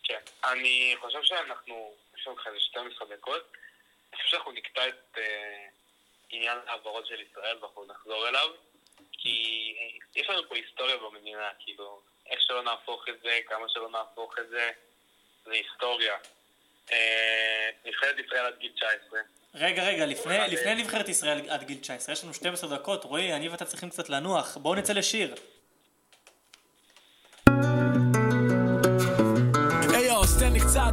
[0.03, 0.19] כן.
[0.43, 3.51] אני חושב שאנחנו, יש לנו כזה 12 דקות,
[4.13, 5.67] אני חושב שאנחנו נקטע את אה,
[6.29, 8.49] עניין ההעברות של ישראל ואנחנו נחזור אליו,
[9.23, 9.75] כי
[10.15, 14.49] יש לנו פה היסטוריה במדינה, כאילו, איך שלא נהפוך את זה, כמה שלא נהפוך את
[14.49, 14.69] זה,
[15.45, 16.13] זה היסטוריה.
[16.91, 19.19] אה, נבחרת ישראל עד גיל 19.
[19.55, 23.49] רגע, רגע, לפני, לפני נבחרת ישראל עד גיל 19, יש לנו 12 דקות, רועי, אני
[23.49, 25.35] ואתה צריכים קצת לנוח, בואו נצא לשיר.
[30.39, 30.91] תן לי קצת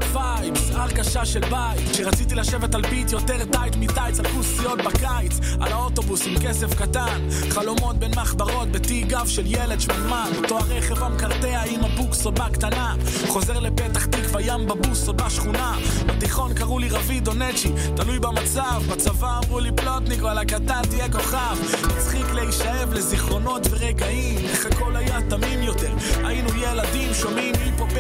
[0.81, 6.27] הרגשה של בית שרציתי לשבת על ביט יותר טייט מטייץ על כוסיות בקיץ על האוטובוס
[6.27, 11.85] עם כסף קטן חלומות בין מחברות בתיק גב של ילד שמנמן אותו הרכב המקרטע עם
[11.85, 12.95] הבוקסות בקטנה
[13.27, 15.77] חוזר לפתח תקווה ים בבוס או בשכונה
[16.07, 21.13] בתיכון קראו לי רביד או נצ'י תלוי במצב בצבא אמרו לי פלוטניק וואלה קטן תהיה
[21.13, 21.57] כוכב.
[21.85, 25.93] מצחיק להישאב לזיכרונות ורגעים איך הכל היה תמים יותר.
[26.25, 27.91] היינו ילדים שומעים היפ-הופ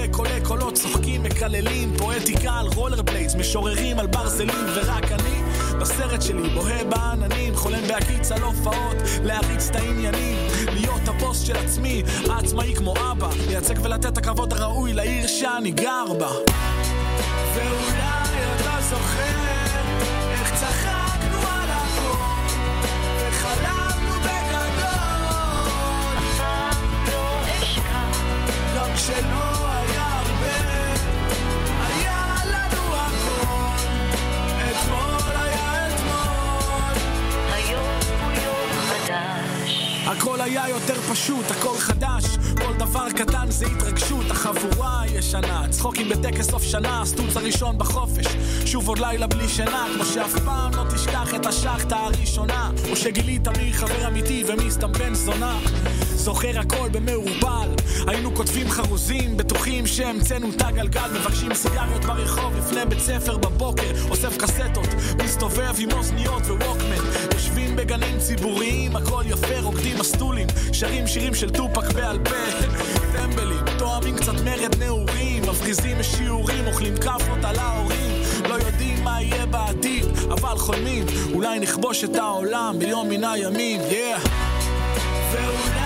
[0.42, 5.42] קולות צוחקים מקללים פואטיקה על רולר בליידס משוררים על ברזלים ורק אני
[5.80, 10.38] בסרט שלי בוהה בעננים חולם בהקיץ על הופעות להריץ את העניינים
[10.72, 16.04] להיות הבוס של עצמי העצמאי כמו אבא לייצג ולתת את הכבוד הראוי לעיר שאני גר
[16.18, 16.30] בה.
[17.54, 19.40] ואולי אתה זוכר
[20.32, 21.10] איך צחקנו
[40.20, 46.50] הכל היה יותר פשוט, הכל חדש כל דבר קטן זה התרגשות, החבורה הישנה צחוקים בטקס
[46.50, 48.26] סוף שנה, הסטוץ הראשון בחופש
[48.64, 53.48] שוב עוד לילה בלי שינה כמו שאף פעם לא תשכח את השחטה הראשונה או שגילית
[53.48, 55.58] מי חבר אמיתי ומי סתם בן זונה.
[56.14, 57.68] זוכר הכל במעורבל
[58.06, 64.36] היינו כותבים חרוזים בטוחים שהמצאנו את הגלגל מבקשים סיגריות ברחוב לפני בית ספר בבוקר אוסף
[64.36, 64.88] קסטות
[65.24, 71.92] מסתובב עם אוזניות וווקמן יושבים בגנים ציבוריים הכל יפה רוקדים מסטולים שרים שירים של טופק
[71.92, 72.34] בעל פה.
[73.16, 78.22] טמבלים תואמים קצת מרד נעורים מפגיזים משיעורים אוכלים כאפות על ההורים.
[78.48, 81.06] לא יודעים מה יהיה בעתיד אבל חולמים.
[81.32, 84.28] אולי נכבוש את העולם ביום מן הימים yeah.
[85.32, 85.79] ואולי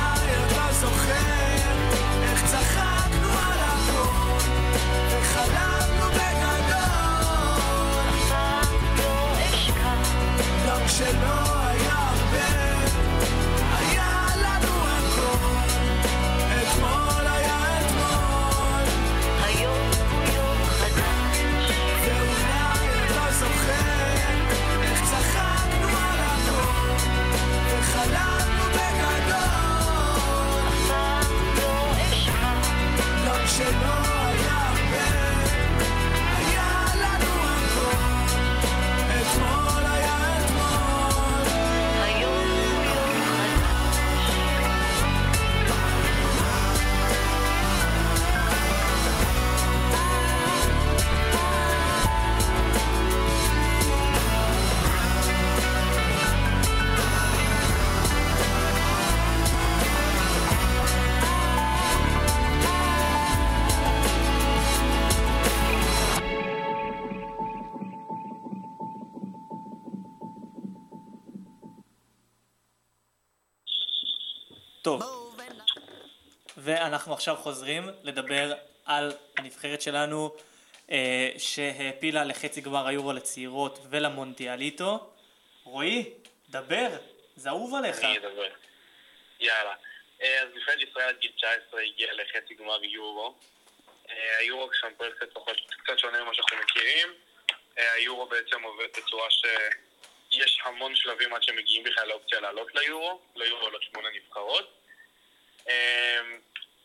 [77.04, 78.52] ואנחנו עכשיו חוזרים לדבר
[78.86, 80.36] על הנבחרת שלנו
[80.90, 85.10] אה, שהעפילה לחצי גמר היורו לצעירות ולמונדיאליטו.
[85.64, 86.10] רועי,
[86.48, 86.88] דבר,
[87.36, 88.04] זה אהוב עליך.
[88.04, 88.48] אני אדבר.
[89.40, 89.74] יאללה.
[90.22, 93.34] אה, אז נבחרת ישראל עד גיל 19 הגיעה לחצי גמר יורו.
[94.10, 95.12] אה, היורו שם פועל
[95.84, 97.08] קצת שונה ממה שאנחנו מכירים.
[97.78, 103.20] אה, היורו בעצם עובד בצורה שיש המון שלבים עד שמגיעים בכלל לאופציה לעלות ליורו.
[103.36, 104.80] ליורו עולות שמונה נבחרות.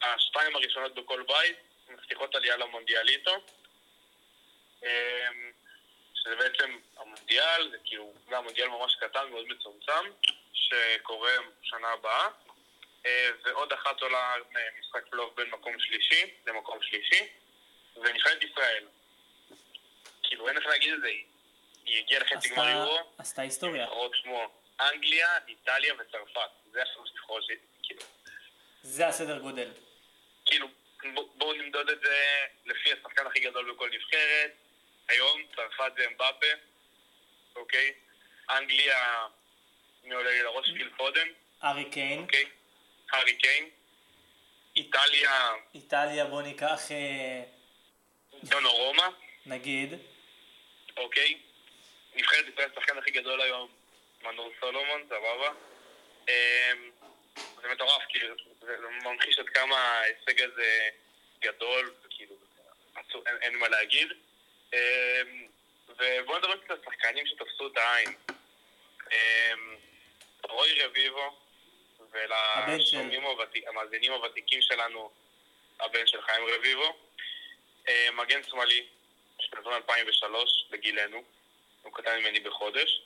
[0.01, 1.57] השתיים הראשונות בכל בית
[1.89, 3.31] מבטיחות עלייה למונדיאליטו.
[4.83, 5.27] אה,
[6.13, 10.11] שזה בעצם המונדיאל, זה כאילו, זה המונדיאל ממש קטן, מאוד מצומצם,
[10.53, 11.31] שקורה
[11.61, 12.27] שנה הבאה,
[13.05, 14.33] אה, ועוד אחת עולה
[14.79, 17.27] משחק פלייאוף בין מקום שלישי למקום שלישי,
[17.95, 18.85] ונבחרת ישראל.
[20.23, 21.25] כאילו, אין איך להגיד את זה, היא-
[21.99, 23.83] הגיעה לחצי גמר יורו, עשתה היסטוריה.
[23.83, 24.49] נבחרות כמו
[24.81, 26.49] אנגליה, איטליה וצרפת.
[26.71, 27.47] זה השלוש נבחרות ש...
[27.83, 28.01] כאילו,
[28.81, 29.71] זה הסדר גודל.
[30.49, 30.67] כאילו,
[31.35, 34.51] בואו נמדוד את זה לפי השחקן הכי גדול בכל נבחרת.
[35.07, 36.47] היום צרפת זה אמבפה,
[37.55, 37.93] אוקיי?
[38.49, 39.27] אנגליה,
[40.03, 40.71] מי עולה לי לראש?
[40.71, 41.27] פיל פודן,
[41.63, 42.45] ארי קיין, אוקיי?
[43.11, 43.69] הארי קיין.
[44.75, 47.43] איטליה, איטליה בוא ניקח אה,
[48.43, 49.07] דונו רומא,
[49.45, 49.93] נגיד,
[50.97, 51.37] אוקיי?
[52.15, 53.69] נבחרת ישראל, השחקן הכי גדול היום,
[54.23, 55.51] מנור סולומון, סבבה?
[56.29, 56.91] אמ,
[57.61, 58.35] זה מטורף, כאילו,
[58.69, 60.89] זה ממחיש עד כמה ההישג הזה
[61.41, 62.35] גדול, וכאילו,
[62.95, 64.07] עצוב, אין, אין מה להגיד.
[64.73, 65.47] אמ,
[65.89, 68.13] ובואו נדבר קצת על שחקנים שתפסו את העין.
[69.11, 69.75] אמ,
[70.43, 71.39] רוי רביבו,
[72.11, 73.23] ולשומעים
[73.67, 75.11] המאזינים הוותיקים שלנו,
[75.79, 76.97] הבן של חיים רביבו.
[77.87, 78.85] אה, מגן שמאלי,
[79.39, 81.23] שנתון 2003, בגילנו,
[81.81, 83.01] הוא קטן ממני בחודש.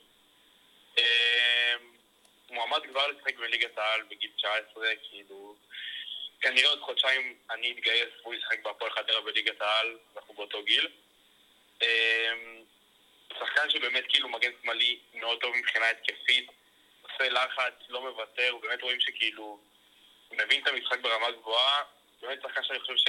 [2.50, 5.56] אה, מועמד כבר לשחק בליגת העל בגיל 19, כאילו...
[6.40, 10.88] כנראה עוד חודשיים אני אתגייס והוא ישחק בהפועל חדרה בליגת העל, אנחנו באותו גיל.
[11.82, 12.32] אה,
[13.38, 16.50] שחקן שבאמת כאילו מגן שמאלי מאוד טוב מבחינה התקפית,
[17.02, 19.60] עושה לחץ, לא מוותר, באמת רואים שכאילו
[20.30, 21.82] מבין את המשחק ברמה גבוהה,
[22.22, 23.08] באמת שחקן שאני חושב ש...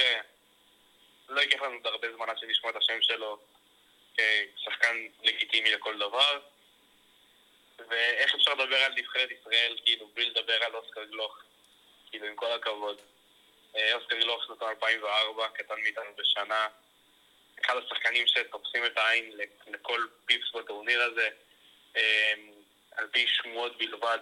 [1.28, 3.38] לא ייקח לנו עוד הרבה זמן עד שנשמע את השם שלו
[4.16, 6.40] כשחקן לגיטימי לכל דבר.
[7.88, 11.38] ואיך אפשר לדבר על נבחרת ישראל, כאילו, בלי לדבר על אוסקר גלוך,
[12.10, 13.00] כאילו, עם כל הכבוד.
[13.76, 16.68] אה, אוסקר גלוך שנות 2004, קטן מאיתנו בשנה.
[17.64, 19.32] אחד השחקנים שתופסים את העין
[19.66, 21.28] לכל פיפס בטורניר הזה.
[21.96, 22.34] אה,
[22.96, 24.18] על פי שמועות בלבד,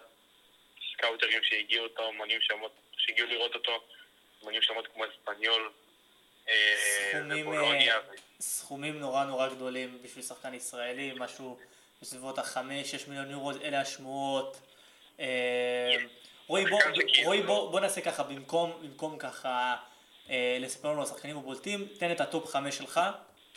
[0.92, 3.84] סקאוטרים שהגיעו אותו, מונים שמות, שהגיעו לראות אותו,
[4.42, 5.72] מונים שמות כמו אספניול,
[6.48, 6.74] אה,
[7.10, 8.00] סכומים, ובולוניה.
[8.40, 11.58] סכומים נורא נורא גדולים בשביל שחקן ישראלי, משהו
[12.02, 14.56] בסביבות החמש, שש מיליון יורו, אלה השמועות.
[15.20, 15.96] אה,
[16.46, 16.80] רועי, בוא,
[17.24, 19.76] רועי בוא, בוא נעשה ככה, במקום, במקום ככה
[20.30, 23.00] אה, לספר לנו על השחקנים הבולטים, תן את ה top חמש שלך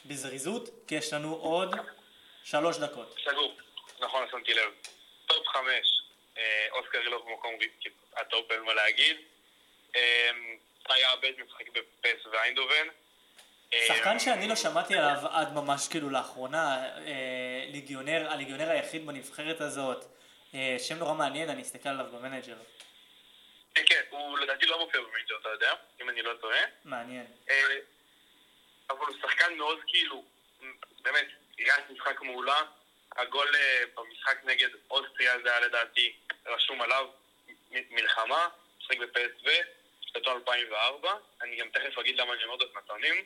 [0.06, 1.76] בזריזות, כי יש לנו עוד
[2.44, 3.16] שלוש דקות.
[3.30, 3.54] סגור,
[4.00, 4.70] נכון, שמתי לב.
[5.26, 6.02] top חמש,
[6.38, 7.54] אה, אוסקר גלוך במקום
[8.16, 9.18] ה top אין מה להגיד.
[9.96, 10.30] אה,
[10.90, 12.88] טאי עבד משחק בפ.ס.וו איינדהובן.
[13.74, 19.62] אה, שחקן שאני לא שמעתי עליו עד ממש כאילו לאחרונה, אה, ליגיונר, הליגיונר היחיד בנבחרת
[19.62, 20.06] הזאת,
[20.54, 22.56] אה, שם נורא מעניין, אני אסתכל עליו ב manager,
[23.78, 26.60] כן, כן, הוא לדעתי לא מופיע ב manager, אתה יודע, אם אני לא טועה.
[26.86, 27.26] מעניין.
[27.50, 27.78] אה,
[28.90, 30.24] אבל הוא שחקן מאוד כאילו,
[31.02, 31.28] באמת,
[31.60, 32.62] ראיית משחק מעולה.
[33.18, 36.16] הגול אה, במשחק נגד אוסטריה זה היה לדעתי
[36.46, 37.08] רשום עליו
[37.72, 38.48] מלחמה,
[38.80, 39.50] משחק בפסו,
[40.02, 41.14] שנתון 2004.
[41.42, 43.24] אני גם תכף אגיד למה אני אומר את הנתונים.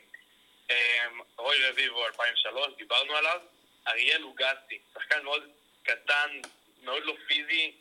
[0.70, 1.06] אה,
[1.36, 3.40] רוי רביבו 2003, דיברנו עליו.
[3.88, 5.42] אריאל אוגסי, שחקן מאוד
[5.82, 6.40] קטן,
[6.82, 7.72] מאוד לא פיזי.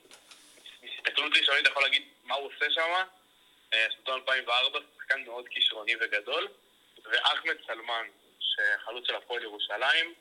[0.81, 2.93] בהסתכלות ראשונית יכול להגיד מה הוא עושה שם.
[3.71, 6.47] שנתון 2004, שחקן מאוד כישרוני וגדול.
[7.05, 8.07] ואחמד סלמן,
[8.39, 10.13] שחלוץ של הפועל ירושלים,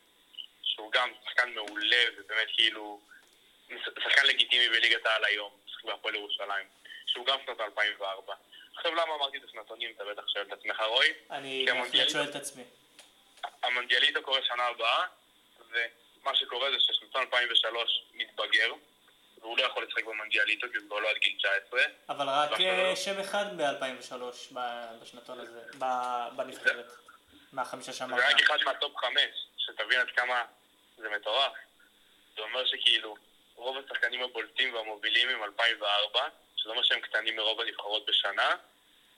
[0.62, 3.00] שהוא גם שחקן מעולה, ובאמת כאילו,
[3.84, 6.66] שחקן לגיטימי בליגת העל היום, משחק בהפועל ירושלים,
[7.06, 8.34] שהוא גם שנות 2004.
[8.76, 11.08] עכשיו למה אמרתי את השנתונים, אתה בטח שואל את עצמך רועי?
[11.30, 12.62] אני בהחלט שואל את עצמי.
[13.62, 15.06] המונדיאליטו קורה שנה הבאה,
[15.70, 18.72] ומה שקורה זה ששנתון 2003 מתבגר,
[19.40, 21.82] והוא לא יכול לשחק במונדיאליטו, כי הוא כבר לא עד גיל 19.
[22.08, 24.54] אבל רק אה, שם אחד ב-2003
[25.02, 25.60] בשנתון הזה,
[26.36, 26.86] בנבחרת,
[27.52, 28.20] מהחמישה שאמרת.
[28.24, 30.44] ורק אחד מהטופ חמש, שתבין עד כמה
[30.96, 31.52] זה מטורף.
[32.36, 33.16] זה אומר שכאילו,
[33.54, 36.28] רוב השחקנים הבולטים והמובילים הם 2004,
[36.60, 38.54] שזה אומר שהם קטנים מרוב הנבחרות בשנה,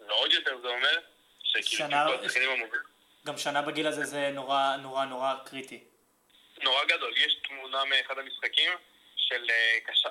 [0.01, 0.99] ועוד יותר זה אומר
[1.45, 2.07] שכאילו, שנה-.
[3.27, 5.85] גם שנה בגיל הזה זה נורא נורא נורא קריטי.
[6.63, 7.15] נורא גדול.
[7.17, 8.71] יש תמונה מאחד המשחקים
[9.17, 10.09] של אה, קשר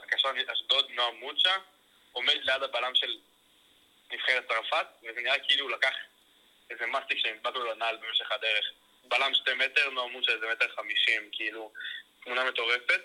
[0.53, 1.49] אשדוד, נועם מוצ'ה,
[2.11, 3.17] עומד ליד הבלם של
[4.11, 5.93] נבחרת צרפת, וזה נראה כאילו הוא לקח
[6.69, 8.65] איזה מסטיק שנדבק לו לנעל במשך הדרך.
[9.03, 11.71] בלם שתי מטר, נועם מוצ'ה איזה מטר חמישים, כאילו,
[12.23, 13.01] תמונה מטורפת.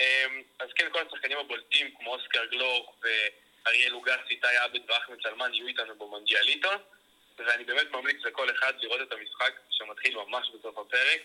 [0.00, 5.54] אמ, אז כן, כל השחקנים הבולטים, כמו אוסקר גלוך ואריאל אוגסי, איתי עבד ואחמד סלמן,
[5.54, 6.70] יהיו איתנו במונדיאליטו,
[7.38, 11.20] ואני באמת ממליץ לכל אחד לראות את המשחק שמתחיל ממש בסוף הפרק.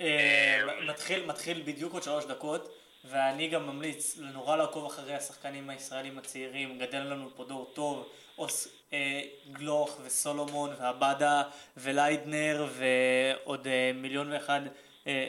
[0.00, 6.18] אה, מתחיל, מתחיל בדיוק עוד שלוש דקות, ואני גם ממליץ נורא לעקוב אחרי השחקנים הישראלים
[6.18, 9.20] הצעירים, גדל לנו פה דור טוב, אוס, אה,
[9.52, 11.42] גלוך וסולומון ועבדה
[11.76, 14.60] וליידנר ועוד אה, מיליון ואחד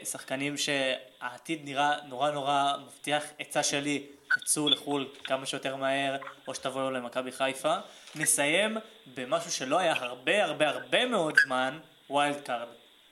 [0.03, 3.23] שחקנים שהעתיד נראה נורא נורא מבטיח.
[3.39, 4.05] עצה שלי,
[4.36, 6.17] תצאו לחו"ל כמה שיותר מהר,
[6.47, 7.75] או שתבואו למכבי חיפה.
[8.15, 8.78] נסיים
[9.15, 12.67] במשהו שלא היה הרבה הרבה הרבה מאוד זמן, wild card.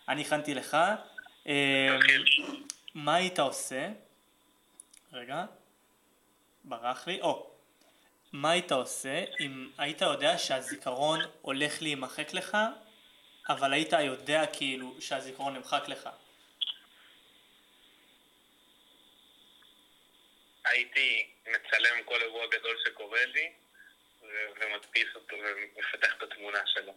[0.09, 0.77] אני הכנתי לך.
[1.47, 1.97] אה,
[2.93, 3.89] מה היית עושה?
[5.13, 5.45] רגע,
[6.63, 7.21] ברח לי.
[7.21, 7.49] או,
[8.33, 12.57] מה היית עושה אם היית יודע שהזיכרון הולך להימחק לך,
[13.49, 16.09] אבל היית יודע כאילו שהזיכרון נמחק לך?
[20.65, 23.53] הייתי מצלם כל אירוע גדול שקורה לי,
[24.61, 26.93] ומדפיס אותו ומפתח את התמונה שלו.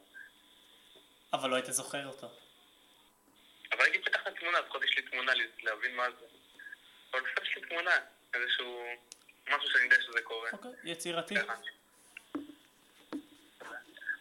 [1.32, 2.30] אבל לא היית זוכר אותו.
[3.72, 6.26] אבל הייתי פתח את התמונה, לפחות יש לי תמונה להבין מה זה.
[7.10, 8.00] אבל לפחות יש לי תמונה,
[8.34, 8.84] איזשהו...
[9.48, 10.50] משהו שאני יודע שזה קורה.
[10.52, 11.34] אוקיי, יצירתי.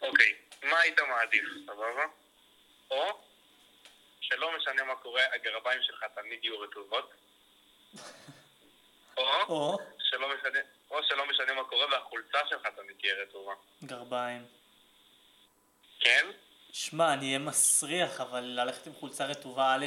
[0.01, 2.05] אוקיי, מה היית מעדיף, סבבה?
[2.91, 3.23] או
[4.21, 7.13] שלא משנה מה קורה, הגרביים שלך תמיד יהיו רטובות.
[9.17, 10.59] או או שלא משנה,
[10.91, 13.53] או שלא משנה מה קורה והחולצה שלך תמיד תהיה רטובה.
[13.83, 14.45] גרביים.
[15.99, 16.27] כן?
[16.73, 19.85] שמע, אני אהיה מסריח, אבל ללכת עם חולצה רטובה, א',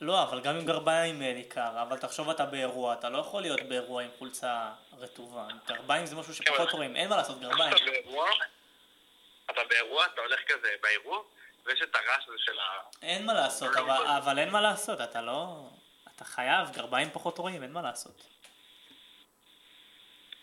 [0.00, 3.62] לא, אבל גם עם גרביים אה, ניכר, אבל תחשוב אתה באירוע, אתה לא יכול להיות
[3.62, 5.48] באירוע עם חולצה רטובה.
[5.66, 7.72] גרביים זה משהו שפחות רואים, אין מה לעשות, גרביים.
[7.76, 8.28] אתה באירוע,
[9.50, 11.18] אתה באירוע, אתה הולך כזה באירוע,
[11.64, 12.62] ויש את הרעש הזה של ה...
[13.02, 13.76] אין מה לעשות,
[14.18, 15.68] אבל אין מה לעשות, אתה לא...
[16.16, 18.22] אתה חייב, גרביים פחות רואים, אין מה לעשות.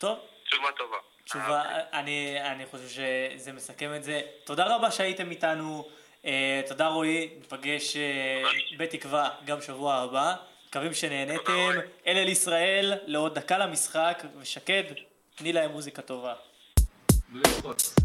[0.04, 0.98] טוב, תשובה טובה.
[1.26, 4.22] תשובה, אני, אני חושב שזה מסכם את זה.
[4.44, 5.88] תודה רבה שהייתם איתנו,
[6.26, 8.44] אה, תודה רועי, ניפגש אה,
[8.78, 10.36] בתקווה גם שבוע הבא.
[10.70, 11.70] מקווים שנהניתם.
[12.08, 14.84] אלה לישראל, לעוד דקה למשחק, ושקד,
[15.36, 16.34] תני להם מוזיקה טובה.
[17.34, 18.03] Easy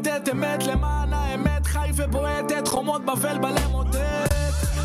[0.00, 3.96] לתת אמת למען האמת חי ובועט את חומות בבל בלמוטט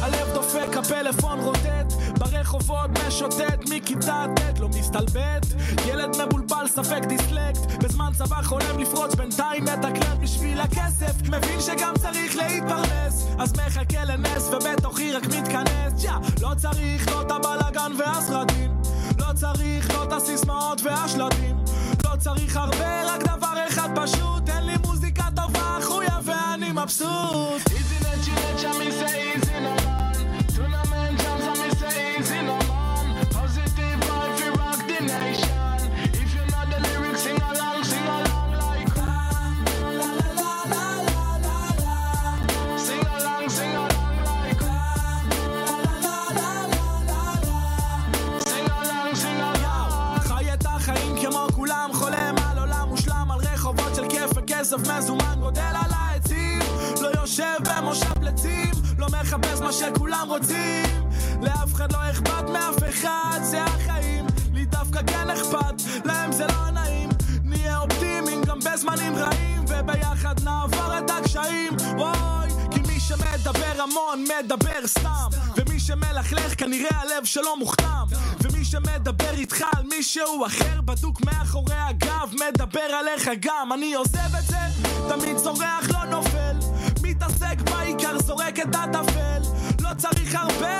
[0.01, 5.45] הלב דופק, הפלאפון רוטט ברחובות משוטט מכיתה ט' לא מסתלבט.
[5.85, 11.21] ילד מבולבל, ספק דיסלקט בזמן צבא חולם לפרוץ בינתיים מתקלט בשביל הכסף.
[11.21, 16.03] מבין שגם צריך להתפרנס אז מחכה לנס ובתוכי רק מתכנס.
[16.03, 16.11] יא,
[16.41, 18.75] לא צריך לא את הבלאגן והסרטים
[19.19, 21.57] לא צריך לא את הסיסמאות והשלטים.
[22.03, 24.77] לא צריך הרבה, רק דבר אחד פשוט תן לי
[26.05, 29.84] מוזיקה טובה, חויה ואני מבסוט Easy let you let you me
[80.17, 84.57] מישהו אחר בדוק מאחורי הגב, מדבר עליך גם, אני עוזב את זה,
[85.09, 86.55] תמיד צורח לא נופל,
[87.03, 89.41] מתעסק בעיקר זורק את הטפל,
[89.81, 90.74] לא צריך הרבה,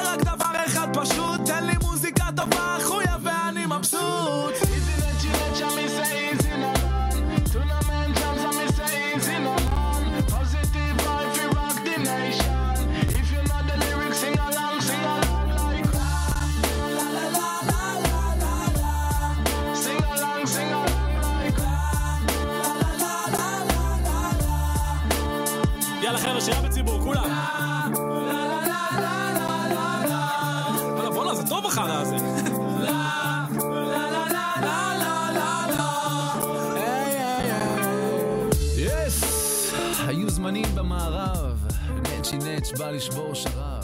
[42.86, 43.84] בא לשבור שרב.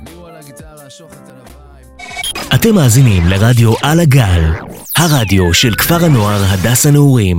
[0.00, 2.10] מירו על הגיטרה, שוחט על ה vibe.
[2.54, 4.42] אתם מאזינים לרדיו על הגל,
[4.96, 7.38] הרדיו של כפר הנוער הדס הנעורים.